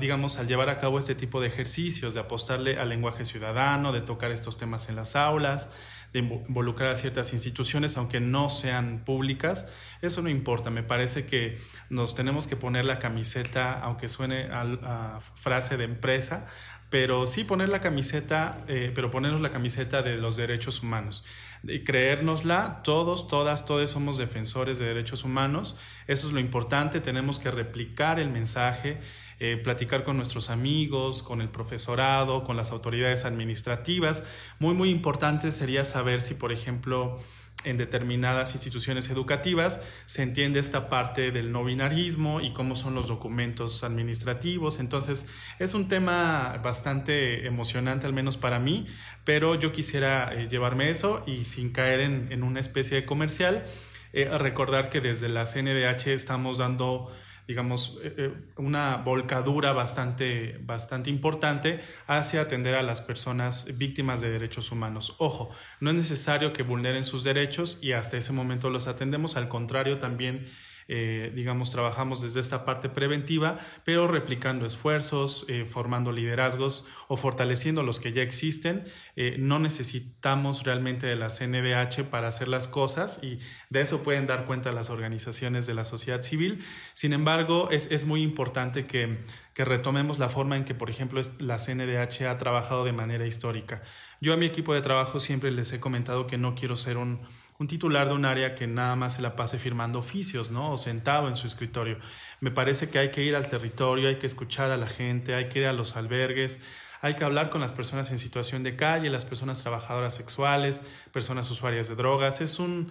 digamos, 0.00 0.36
al 0.36 0.48
llevar 0.48 0.68
a 0.68 0.78
cabo 0.78 0.98
este 0.98 1.14
tipo 1.14 1.40
de 1.40 1.48
ejercicios, 1.48 2.12
de 2.12 2.20
apostarle 2.20 2.78
al 2.78 2.90
lenguaje 2.90 3.24
ciudadano, 3.24 3.92
de 3.92 4.02
tocar 4.02 4.32
estos 4.32 4.58
temas 4.58 4.90
en 4.90 4.96
las 4.96 5.16
aulas, 5.16 5.70
de 6.12 6.18
involucrar 6.18 6.90
a 6.90 6.94
ciertas 6.94 7.32
instituciones, 7.32 7.96
aunque 7.96 8.20
no 8.20 8.50
sean 8.50 9.02
públicas, 9.04 9.68
eso 10.02 10.20
no 10.20 10.28
importa. 10.28 10.70
Me 10.70 10.82
parece 10.82 11.26
que 11.26 11.58
nos 11.88 12.14
tenemos 12.14 12.46
que 12.46 12.56
poner 12.56 12.84
la 12.84 12.98
camiseta, 12.98 13.80
aunque 13.80 14.08
suene 14.08 14.48
a, 14.50 15.20
frase 15.34 15.76
de 15.76 15.84
empresa, 15.84 16.46
pero 16.90 17.26
sí 17.26 17.44
poner 17.44 17.70
la 17.70 17.80
camiseta, 17.80 18.62
eh, 18.68 18.92
pero 18.94 19.10
ponernos 19.10 19.40
la 19.40 19.50
camiseta 19.50 20.02
de 20.02 20.16
los 20.16 20.36
derechos 20.36 20.82
humanos. 20.82 21.24
Y 21.62 21.84
creérnosla, 21.84 22.82
todos, 22.82 23.28
todas, 23.28 23.64
todos 23.64 23.88
somos 23.88 24.18
defensores 24.18 24.78
de 24.78 24.86
derechos 24.86 25.24
humanos. 25.24 25.76
Eso 26.06 26.26
es 26.26 26.34
lo 26.34 26.40
importante, 26.40 27.00
tenemos 27.00 27.38
que 27.38 27.50
replicar 27.50 28.20
el 28.20 28.28
mensaje 28.28 29.00
eh, 29.44 29.56
platicar 29.56 30.04
con 30.04 30.16
nuestros 30.16 30.50
amigos, 30.50 31.24
con 31.24 31.40
el 31.40 31.48
profesorado, 31.48 32.44
con 32.44 32.56
las 32.56 32.70
autoridades 32.70 33.24
administrativas. 33.24 34.22
Muy, 34.60 34.72
muy 34.72 34.88
importante 34.90 35.50
sería 35.50 35.82
saber 35.82 36.20
si, 36.20 36.34
por 36.34 36.52
ejemplo, 36.52 37.18
en 37.64 37.76
determinadas 37.76 38.54
instituciones 38.54 39.10
educativas 39.10 39.82
se 40.06 40.22
entiende 40.22 40.60
esta 40.60 40.88
parte 40.88 41.32
del 41.32 41.50
no 41.50 41.64
binarismo 41.64 42.40
y 42.40 42.52
cómo 42.52 42.76
son 42.76 42.94
los 42.94 43.08
documentos 43.08 43.82
administrativos. 43.82 44.78
Entonces 44.78 45.26
es 45.58 45.74
un 45.74 45.88
tema 45.88 46.60
bastante 46.62 47.44
emocionante, 47.44 48.06
al 48.06 48.12
menos 48.12 48.36
para 48.36 48.60
mí, 48.60 48.86
pero 49.24 49.56
yo 49.56 49.72
quisiera 49.72 50.32
eh, 50.32 50.46
llevarme 50.48 50.88
eso 50.88 51.24
y 51.26 51.46
sin 51.46 51.72
caer 51.72 51.98
en, 51.98 52.44
una 52.44 52.60
especie 52.60 52.96
de 52.96 53.04
comercial, 53.04 53.64
eh, 54.12 54.30
recordar 54.38 54.88
que 54.88 55.00
desde 55.00 55.28
la 55.28 55.46
CNDH 55.46 56.14
estamos 56.14 56.58
dando 56.58 57.10
digamos, 57.46 57.98
eh, 58.02 58.14
eh, 58.16 58.34
una 58.56 58.96
volcadura 58.96 59.72
bastante, 59.72 60.58
bastante 60.60 61.10
importante 61.10 61.80
hacia 62.06 62.42
atender 62.42 62.74
a 62.74 62.82
las 62.82 63.00
personas 63.00 63.76
víctimas 63.78 64.20
de 64.20 64.30
derechos 64.30 64.70
humanos. 64.72 65.16
Ojo, 65.18 65.50
no 65.80 65.90
es 65.90 65.96
necesario 65.96 66.52
que 66.52 66.62
vulneren 66.62 67.04
sus 67.04 67.24
derechos 67.24 67.78
y 67.82 67.92
hasta 67.92 68.16
ese 68.16 68.32
momento 68.32 68.70
los 68.70 68.86
atendemos, 68.86 69.36
al 69.36 69.48
contrario, 69.48 69.98
también 69.98 70.46
eh, 70.88 71.32
digamos, 71.34 71.70
trabajamos 71.70 72.22
desde 72.22 72.40
esta 72.40 72.64
parte 72.64 72.88
preventiva, 72.88 73.58
pero 73.84 74.08
replicando 74.08 74.66
esfuerzos, 74.66 75.46
eh, 75.48 75.64
formando 75.64 76.12
liderazgos 76.12 76.86
o 77.08 77.16
fortaleciendo 77.16 77.82
los 77.82 78.00
que 78.00 78.12
ya 78.12 78.22
existen. 78.22 78.84
Eh, 79.16 79.36
no 79.38 79.58
necesitamos 79.58 80.64
realmente 80.64 81.06
de 81.06 81.16
la 81.16 81.28
CNDH 81.28 82.04
para 82.10 82.28
hacer 82.28 82.48
las 82.48 82.68
cosas 82.68 83.22
y 83.22 83.38
de 83.70 83.80
eso 83.80 84.02
pueden 84.02 84.26
dar 84.26 84.44
cuenta 84.44 84.72
las 84.72 84.90
organizaciones 84.90 85.66
de 85.66 85.74
la 85.74 85.84
sociedad 85.84 86.22
civil. 86.22 86.64
Sin 86.92 87.12
embargo, 87.12 87.70
es, 87.70 87.90
es 87.92 88.06
muy 88.06 88.22
importante 88.22 88.86
que, 88.86 89.18
que 89.54 89.64
retomemos 89.64 90.18
la 90.18 90.28
forma 90.28 90.56
en 90.56 90.64
que, 90.64 90.74
por 90.74 90.90
ejemplo, 90.90 91.20
la 91.38 91.58
CNDH 91.58 92.22
ha 92.28 92.38
trabajado 92.38 92.84
de 92.84 92.92
manera 92.92 93.26
histórica. 93.26 93.82
Yo 94.20 94.32
a 94.32 94.36
mi 94.36 94.46
equipo 94.46 94.74
de 94.74 94.80
trabajo 94.82 95.20
siempre 95.20 95.50
les 95.50 95.72
he 95.72 95.80
comentado 95.80 96.26
que 96.26 96.38
no 96.38 96.54
quiero 96.54 96.76
ser 96.76 96.96
un 96.96 97.20
un 97.62 97.68
titular 97.68 98.08
de 98.08 98.14
un 98.14 98.24
área 98.24 98.56
que 98.56 98.66
nada 98.66 98.96
más 98.96 99.14
se 99.14 99.22
la 99.22 99.36
pase 99.36 99.56
firmando 99.56 100.00
oficios, 100.00 100.50
¿no? 100.50 100.72
O 100.72 100.76
sentado 100.76 101.28
en 101.28 101.36
su 101.36 101.46
escritorio. 101.46 101.96
Me 102.40 102.50
parece 102.50 102.90
que 102.90 102.98
hay 102.98 103.12
que 103.12 103.22
ir 103.22 103.36
al 103.36 103.48
territorio, 103.48 104.08
hay 104.08 104.16
que 104.16 104.26
escuchar 104.26 104.72
a 104.72 104.76
la 104.76 104.88
gente, 104.88 105.36
hay 105.36 105.48
que 105.48 105.60
ir 105.60 105.66
a 105.66 105.72
los 105.72 105.94
albergues, 105.96 106.60
hay 107.02 107.14
que 107.14 107.22
hablar 107.22 107.50
con 107.50 107.60
las 107.60 107.72
personas 107.72 108.10
en 108.10 108.18
situación 108.18 108.64
de 108.64 108.74
calle, 108.74 109.10
las 109.10 109.24
personas 109.24 109.62
trabajadoras 109.62 110.12
sexuales, 110.12 110.82
personas 111.12 111.48
usuarias 111.52 111.86
de 111.86 111.94
drogas. 111.94 112.40
Es 112.40 112.58
un, 112.58 112.90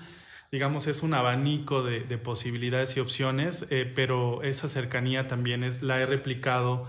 digamos, 0.53 0.87
es 0.87 1.03
un 1.03 1.13
abanico 1.13 1.83
de, 1.83 2.17
posibilidades 2.17 2.95
y 2.95 3.01
opciones, 3.01 3.67
eh, 3.71 3.91
pero 3.93 4.41
esa 4.41 4.69
cercanía 4.69 5.27
también 5.27 5.65
es, 5.65 5.81
la 5.81 5.99
he 5.99 6.05
replicado 6.05 6.87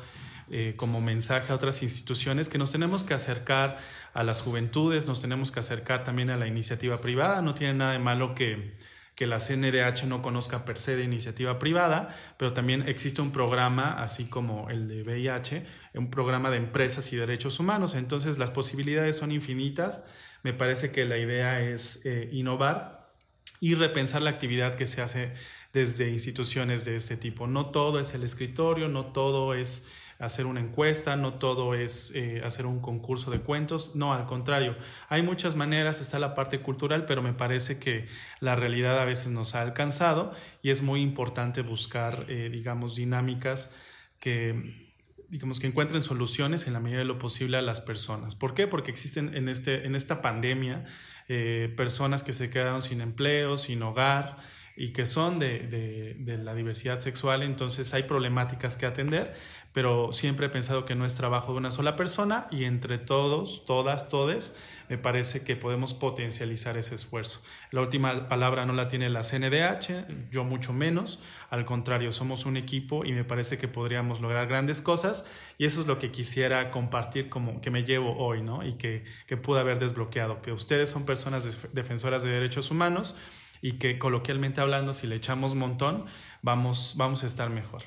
eh, 0.51 0.75
como 0.77 1.01
mensaje 1.01 1.53
a 1.53 1.57
otras 1.57 1.83
instituciones 1.83 2.49
que 2.49 2.59
nos 2.59 2.73
tenemos 2.73 3.05
que 3.05 3.15
acercar 3.15 3.79
a 4.15 4.23
las 4.23 4.43
juventudes, 4.43 5.07
nos 5.07 5.21
tenemos 5.21 5.51
que 5.53 5.61
acercar 5.61 6.05
también 6.05 6.31
a 6.31 6.37
la 6.37 6.47
iniciativa 6.47 7.01
privada. 7.01 7.43
No 7.43 7.55
tiene 7.55 7.75
nada 7.75 7.93
de 7.93 7.99
malo 7.99 8.35
que, 8.35 8.77
que 9.15 9.27
la 9.27 9.39
CNDH 9.39 10.05
no 10.07 10.23
conozca 10.23 10.65
per 10.65 10.79
se 10.79 10.97
de 10.97 11.05
iniciativa 11.05 11.59
privada, 11.59 12.09
pero 12.37 12.53
también 12.53 12.89
existe 12.89 13.23
un 13.23 13.31
programa, 13.31 14.03
así 14.03 14.27
como 14.27 14.71
el 14.71 14.89
de 14.89 15.03
VIH, 15.03 15.67
un 15.95 16.11
programa 16.11 16.51
de 16.51 16.57
empresas 16.57 17.13
y 17.13 17.17
derechos 17.17 17.61
humanos. 17.61 17.95
Entonces 17.95 18.39
las 18.39 18.51
posibilidades 18.51 19.17
son 19.17 19.33
infinitas. 19.33 20.07
Me 20.43 20.53
parece 20.53 20.91
que 20.91 21.05
la 21.05 21.19
idea 21.19 21.61
es 21.61 22.05
eh, 22.05 22.29
innovar 22.33 23.13
y 23.61 23.75
repensar 23.77 24.23
la 24.23 24.31
actividad 24.31 24.75
que 24.75 24.87
se 24.87 25.03
hace 25.03 25.35
desde 25.73 26.11
instituciones 26.11 26.85
de 26.85 26.97
este 26.97 27.17
tipo. 27.17 27.47
No 27.47 27.67
todo 27.67 28.01
es 28.01 28.15
el 28.15 28.25
escritorio, 28.25 28.89
no 28.89 29.07
todo 29.07 29.55
es 29.55 29.89
hacer 30.23 30.47
una 30.47 30.61
encuesta, 30.61 31.17
no 31.17 31.35
todo 31.35 31.75
es 31.75 32.13
eh, 32.15 32.43
hacer 32.45 32.65
un 32.65 32.81
concurso 32.81 33.33
de 33.33 33.41
cuentos, 33.41 33.97
no, 33.97 34.15
al 34.15 34.25
contrario, 34.27 34.77
hay 35.09 35.23
muchas 35.23 35.57
maneras, 35.57 36.01
está 36.01 36.21
la 36.21 36.35
parte 36.35 36.61
cultural, 36.61 37.05
pero 37.07 37.23
me 37.23 37.33
parece 37.33 37.81
que 37.81 38.07
la 38.39 38.55
realidad 38.55 39.01
a 39.01 39.05
veces 39.05 39.33
nos 39.33 39.57
ha 39.57 39.63
alcanzado 39.63 40.33
y 40.63 40.71
es 40.71 40.81
muy 40.81 41.03
importante 41.03 41.63
buscar, 41.63 42.27
eh, 42.29 42.49
digamos, 42.51 42.95
dinámicas 42.95 43.75
que 44.21 44.93
digamos 45.29 45.61
que 45.61 45.67
encuentren 45.67 46.03
soluciones 46.03 46.67
en 46.67 46.75
la 46.75 46.81
medida 46.81 46.99
de 46.99 47.07
lo 47.07 47.19
posible 47.19 47.57
a 47.57 47.63
las 47.63 47.81
personas. 47.81 48.35
¿Por 48.35 48.53
qué? 48.53 48.67
Porque 48.67 48.91
existen 48.91 49.35
en, 49.35 49.49
este, 49.49 49.87
en 49.87 49.97
esta 49.97 50.21
pandemia 50.21 50.85
eh, 51.27 51.73
personas 51.75 52.23
que 52.23 52.35
se 52.35 52.51
quedaron 52.51 52.83
sin 52.83 53.01
empleo, 53.01 53.57
sin 53.57 53.83
hogar, 53.83 54.37
y 54.77 54.93
que 54.93 55.07
son 55.07 55.39
de, 55.39 56.17
de, 56.19 56.39
la 56.39 56.55
diversidad 56.55 57.01
sexual, 57.01 57.43
entonces 57.43 57.93
hay 57.95 58.05
problemáticas 58.05 58.77
que 58.77 58.87
atender, 58.87 59.35
pero 59.73 60.13
siempre 60.13 60.47
he 60.47 60.49
pensado 60.49 60.85
que 60.85 60.95
no 60.95 61.05
es 61.05 61.15
trabajo 61.15 61.53
de 61.53 61.59
una 61.59 61.71
sola 61.71 61.95
persona 61.95 62.47
y 62.51 62.65
entre 62.65 62.99
todos, 62.99 63.65
todas, 63.67 64.09
todes, 64.09 64.57
me 64.89 64.99
parece 64.99 65.45
que 65.45 65.57
podemos 65.57 65.95
potencializar 65.95 66.77
ese 66.77 66.95
esfuerzo. 66.95 67.43
La 67.71 67.81
última 67.81 68.29
palabra 68.29 68.67
no 68.67 68.73
la 68.73 68.89
tiene 68.89 69.09
la 69.09 69.23
CNDH, 69.23 70.31
yo 70.31 70.45
mucho 70.45 70.73
menos, 70.73 71.23
al 71.51 71.65
contrario, 71.65 72.13
somos 72.13 72.47
un 72.47 72.57
equipo 72.57 73.05
y 73.05 73.13
me 73.13 73.25
parece 73.25 73.59
que 73.59 73.69
podríamos 73.69 74.21
lograr 74.21 74.47
grandes 74.49 74.81
cosas 74.81 75.31
y 75.59 75.67
eso 75.67 75.81
es 75.83 75.87
lo 75.87 75.99
que 75.99 76.11
quisiera 76.11 76.71
compartir 76.71 77.29
como 77.29 77.61
que 77.61 77.71
me 77.71 77.85
llevo 77.85 78.17
hoy, 78.19 78.43
¿no? 78.43 78.67
Y 78.67 78.75
que, 78.75 79.05
que 79.27 79.37
pude 79.37 79.61
haber 79.61 79.79
desbloqueado, 79.79 80.43
que 80.43 80.53
ustedes 80.53 80.91
son 80.91 81.05
personas 81.07 81.59
defensoras 81.73 82.23
de 82.23 82.31
derechos 82.31 82.71
humanos, 82.71 83.17
y 83.63 83.79
que 83.79 83.99
coloquialmente 83.99 84.61
hablando, 84.61 84.93
si 84.93 85.07
le 85.07 85.15
echamos 85.15 85.55
montón, 85.55 86.05
vamos, 86.43 86.95
vamos 86.99 87.23
a 87.23 87.27
estar 87.27 87.49
mejor. 87.49 87.83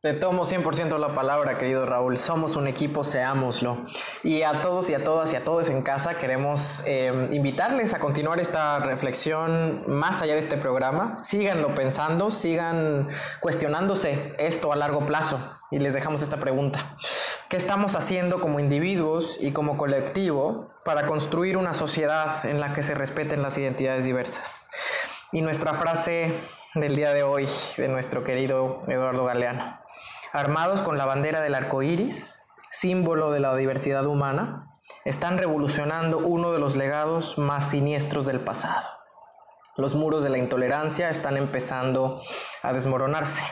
Te 0.00 0.12
tomo 0.12 0.44
100% 0.44 0.96
la 0.96 1.12
palabra, 1.12 1.58
querido 1.58 1.84
Raúl. 1.84 2.18
Somos 2.18 2.54
un 2.54 2.68
equipo, 2.68 3.02
seámoslo. 3.02 3.84
Y 4.22 4.42
a 4.42 4.60
todos 4.60 4.88
y 4.90 4.94
a 4.94 5.02
todas 5.02 5.32
y 5.32 5.36
a 5.36 5.40
todos 5.40 5.68
en 5.70 5.82
casa 5.82 6.18
queremos 6.18 6.84
eh, 6.86 7.28
invitarles 7.32 7.94
a 7.94 7.98
continuar 7.98 8.38
esta 8.38 8.78
reflexión 8.78 9.82
más 9.88 10.22
allá 10.22 10.34
de 10.34 10.40
este 10.40 10.56
programa. 10.56 11.20
Síganlo 11.24 11.74
pensando, 11.74 12.30
sigan 12.30 13.08
cuestionándose 13.40 14.36
esto 14.38 14.72
a 14.72 14.76
largo 14.76 15.04
plazo. 15.04 15.40
Y 15.72 15.80
les 15.80 15.92
dejamos 15.94 16.22
esta 16.22 16.38
pregunta. 16.38 16.96
¿Qué 17.48 17.56
estamos 17.56 17.94
haciendo 17.94 18.40
como 18.40 18.60
individuos 18.60 19.38
y 19.40 19.52
como 19.52 19.78
colectivo 19.78 20.68
para 20.84 21.06
construir 21.06 21.56
una 21.56 21.72
sociedad 21.72 22.44
en 22.44 22.60
la 22.60 22.74
que 22.74 22.82
se 22.82 22.94
respeten 22.94 23.40
las 23.40 23.56
identidades 23.56 24.04
diversas? 24.04 24.68
Y 25.32 25.40
nuestra 25.40 25.72
frase 25.72 26.32
del 26.74 26.94
día 26.94 27.12
de 27.12 27.22
hoy 27.22 27.48
de 27.78 27.88
nuestro 27.88 28.22
querido 28.22 28.82
Eduardo 28.86 29.24
Galeano 29.24 29.78
armados 30.32 30.82
con 30.82 30.98
la 30.98 31.06
bandera 31.06 31.40
del 31.40 31.54
arco 31.54 31.82
iris, 31.82 32.38
símbolo 32.70 33.30
de 33.30 33.40
la 33.40 33.56
diversidad 33.56 34.06
humana, 34.06 34.70
están 35.04 35.38
revolucionando 35.38 36.18
uno 36.18 36.52
de 36.52 36.58
los 36.58 36.76
legados 36.76 37.38
más 37.38 37.70
siniestros 37.70 38.26
del 38.26 38.40
pasado. 38.40 38.86
Los 39.76 39.94
muros 39.94 40.22
de 40.22 40.30
la 40.30 40.38
intolerancia 40.38 41.08
están 41.08 41.36
empezando 41.36 42.20
a 42.62 42.72
desmoronarse. 42.72 43.42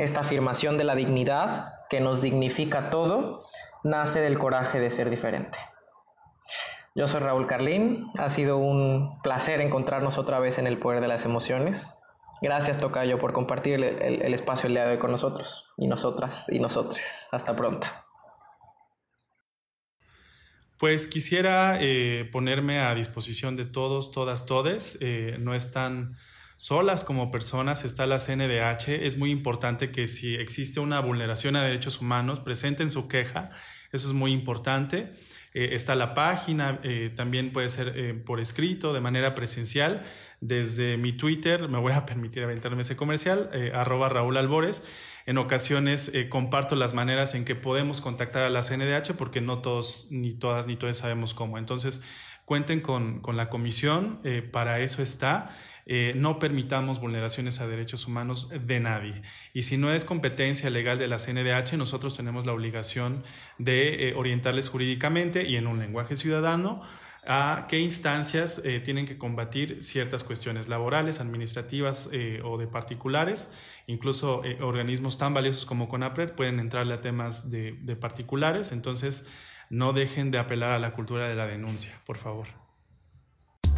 Esta 0.00 0.20
afirmación 0.20 0.78
de 0.78 0.84
la 0.84 0.94
dignidad, 0.94 1.74
que 1.90 2.00
nos 2.00 2.22
dignifica 2.22 2.88
todo, 2.88 3.44
nace 3.84 4.22
del 4.22 4.38
coraje 4.38 4.80
de 4.80 4.90
ser 4.90 5.10
diferente. 5.10 5.58
Yo 6.94 7.06
soy 7.06 7.20
Raúl 7.20 7.46
Carlín. 7.46 8.06
Ha 8.16 8.30
sido 8.30 8.56
un 8.56 9.20
placer 9.20 9.60
encontrarnos 9.60 10.16
otra 10.16 10.38
vez 10.38 10.56
en 10.56 10.66
el 10.66 10.78
poder 10.78 11.02
de 11.02 11.08
las 11.08 11.26
emociones. 11.26 11.90
Gracias, 12.40 12.78
Tocayo, 12.78 13.18
por 13.18 13.34
compartir 13.34 13.74
el, 13.74 14.32
espacio 14.32 14.68
el 14.68 14.72
día 14.72 14.86
de 14.86 14.92
hoy 14.92 14.98
con 14.98 15.10
nosotros 15.10 15.66
y 15.76 15.86
nosotras 15.86 16.46
y 16.48 16.60
nosotros. 16.60 16.98
Hasta 17.30 17.54
pronto. 17.54 17.86
Pues 20.78 21.06
quisiera 21.06 21.76
eh, 21.78 22.26
ponerme 22.32 22.80
a 22.80 22.94
disposición 22.94 23.54
de 23.54 23.66
todos, 23.66 24.12
todas, 24.12 24.46
todes. 24.46 24.96
Eh, 25.02 25.36
no 25.38 25.54
están 25.54 26.16
solas 26.60 27.04
como 27.04 27.30
personas, 27.30 27.86
está 27.86 28.04
la 28.04 28.18
CNDH. 28.18 28.90
Es 28.90 29.16
muy 29.16 29.30
importante 29.30 29.90
que 29.90 30.06
si 30.06 30.34
existe 30.34 30.78
una 30.78 31.00
vulneración 31.00 31.56
a 31.56 31.64
derechos 31.64 32.02
humanos, 32.02 32.38
presenten 32.38 32.90
su 32.90 33.08
queja. 33.08 33.48
Eso 33.92 34.08
es 34.08 34.12
muy 34.12 34.30
importante. 34.30 35.10
Eh, 35.54 35.70
está 35.72 35.94
la 35.94 36.12
página, 36.12 36.80
también 37.16 37.50
puede 37.50 37.70
ser 37.70 38.22
por 38.24 38.40
escrito, 38.40 38.92
de 38.92 39.00
manera 39.00 39.34
presencial. 39.34 40.02
Desde 40.42 40.98
mi 40.98 41.12
Twitter, 41.14 41.66
me 41.68 41.78
voy 41.78 41.94
a 41.94 42.04
permitir 42.10 42.42
aventarme 42.44 42.82
ese 42.82 42.94
comercial, 42.94 43.48
arroba 43.72 44.10
Raúl 44.10 44.36
Albores 44.36 44.84
en 45.26 45.38
ocasiones 45.38 46.12
eh, 46.14 46.28
comparto 46.28 46.74
las 46.74 46.94
maneras 46.94 47.34
en 47.34 47.44
que 47.44 47.54
podemos 47.54 48.00
contactar 48.00 48.42
a 48.42 48.50
la 48.50 48.62
CNDH 48.62 49.14
porque 49.16 49.40
no 49.40 49.60
todos, 49.60 50.08
ni 50.10 50.32
todas, 50.32 50.66
ni 50.66 50.76
todos 50.76 50.96
sabemos 50.96 51.34
cómo. 51.34 51.58
Entonces, 51.58 52.02
cuenten 52.50 52.80
con, 52.80 53.22
la 53.36 53.48
comisión, 53.48 54.18
eh, 54.24 54.42
para 54.42 54.80
eso 54.80 55.02
está. 55.02 55.56
Eh, 55.86 56.14
no 56.16 56.40
permitamos 56.40 56.98
vulneraciones 56.98 57.60
a 57.60 57.68
derechos 57.68 58.08
humanos 58.08 58.48
de 58.48 58.80
nadie. 58.80 59.22
Y 59.54 59.62
si 59.62 59.76
no 59.76 59.92
es 59.92 60.04
competencia 60.04 60.68
legal 60.68 60.98
de 60.98 61.06
la 61.06 61.18
CNDH, 61.18 61.74
nosotros 61.76 62.16
tenemos 62.16 62.46
la 62.46 62.52
obligación 62.52 63.22
de 63.58 64.14
orientarles 64.16 64.68
jurídicamente 64.68 65.48
y 65.48 65.54
en 65.54 65.68
un 65.68 65.78
lenguaje 65.78 66.16
ciudadano 66.16 66.82
a 67.24 67.66
qué 67.68 67.78
instancias 67.78 68.62
tienen 68.82 69.06
que 69.06 69.16
combatir 69.16 69.84
ciertas 69.84 70.24
cuestiones 70.24 70.68
laborales, 70.68 71.20
administrativas 71.20 72.10
o 72.42 72.58
de 72.58 72.66
particulares 72.66 73.52
Incluso 73.90 74.44
eh, 74.44 74.58
organismos 74.60 75.18
tan 75.18 75.34
valiosos 75.34 75.66
como 75.66 75.88
CONAPRED 75.88 76.36
pueden 76.36 76.60
entrarle 76.60 76.94
a 76.94 77.00
temas 77.00 77.50
de, 77.50 77.76
de 77.82 77.96
particulares, 77.96 78.70
entonces 78.70 79.26
no 79.70 79.92
dejen 79.92 80.30
de 80.30 80.38
apelar 80.38 80.72
a 80.72 80.78
la 80.78 80.92
cultura 80.92 81.28
de 81.28 81.36
la 81.36 81.46
denuncia, 81.46 81.92
por 82.04 82.18
favor. 82.18 82.48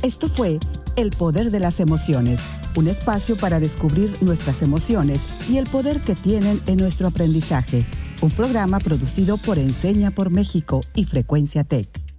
Esto 0.02 0.28
fue 0.28 0.59
El 0.96 1.11
Poder 1.11 1.52
de 1.52 1.61
las 1.61 1.78
Emociones, 1.78 2.59
un 2.74 2.88
espacio 2.88 3.37
para 3.37 3.61
descubrir 3.61 4.11
nuestras 4.20 4.62
emociones 4.62 5.48
y 5.48 5.59
el 5.59 5.68
poder 5.68 6.00
que 6.00 6.16
tienen 6.16 6.61
en 6.66 6.78
nuestro 6.78 7.07
aprendizaje. 7.07 7.87
Un 8.20 8.31
programa 8.31 8.81
producido 8.81 9.37
por 9.37 9.59
Enseña 9.59 10.11
por 10.11 10.31
México 10.31 10.81
y 10.96 11.05
Frecuencia 11.05 11.62
Tech. 11.62 12.12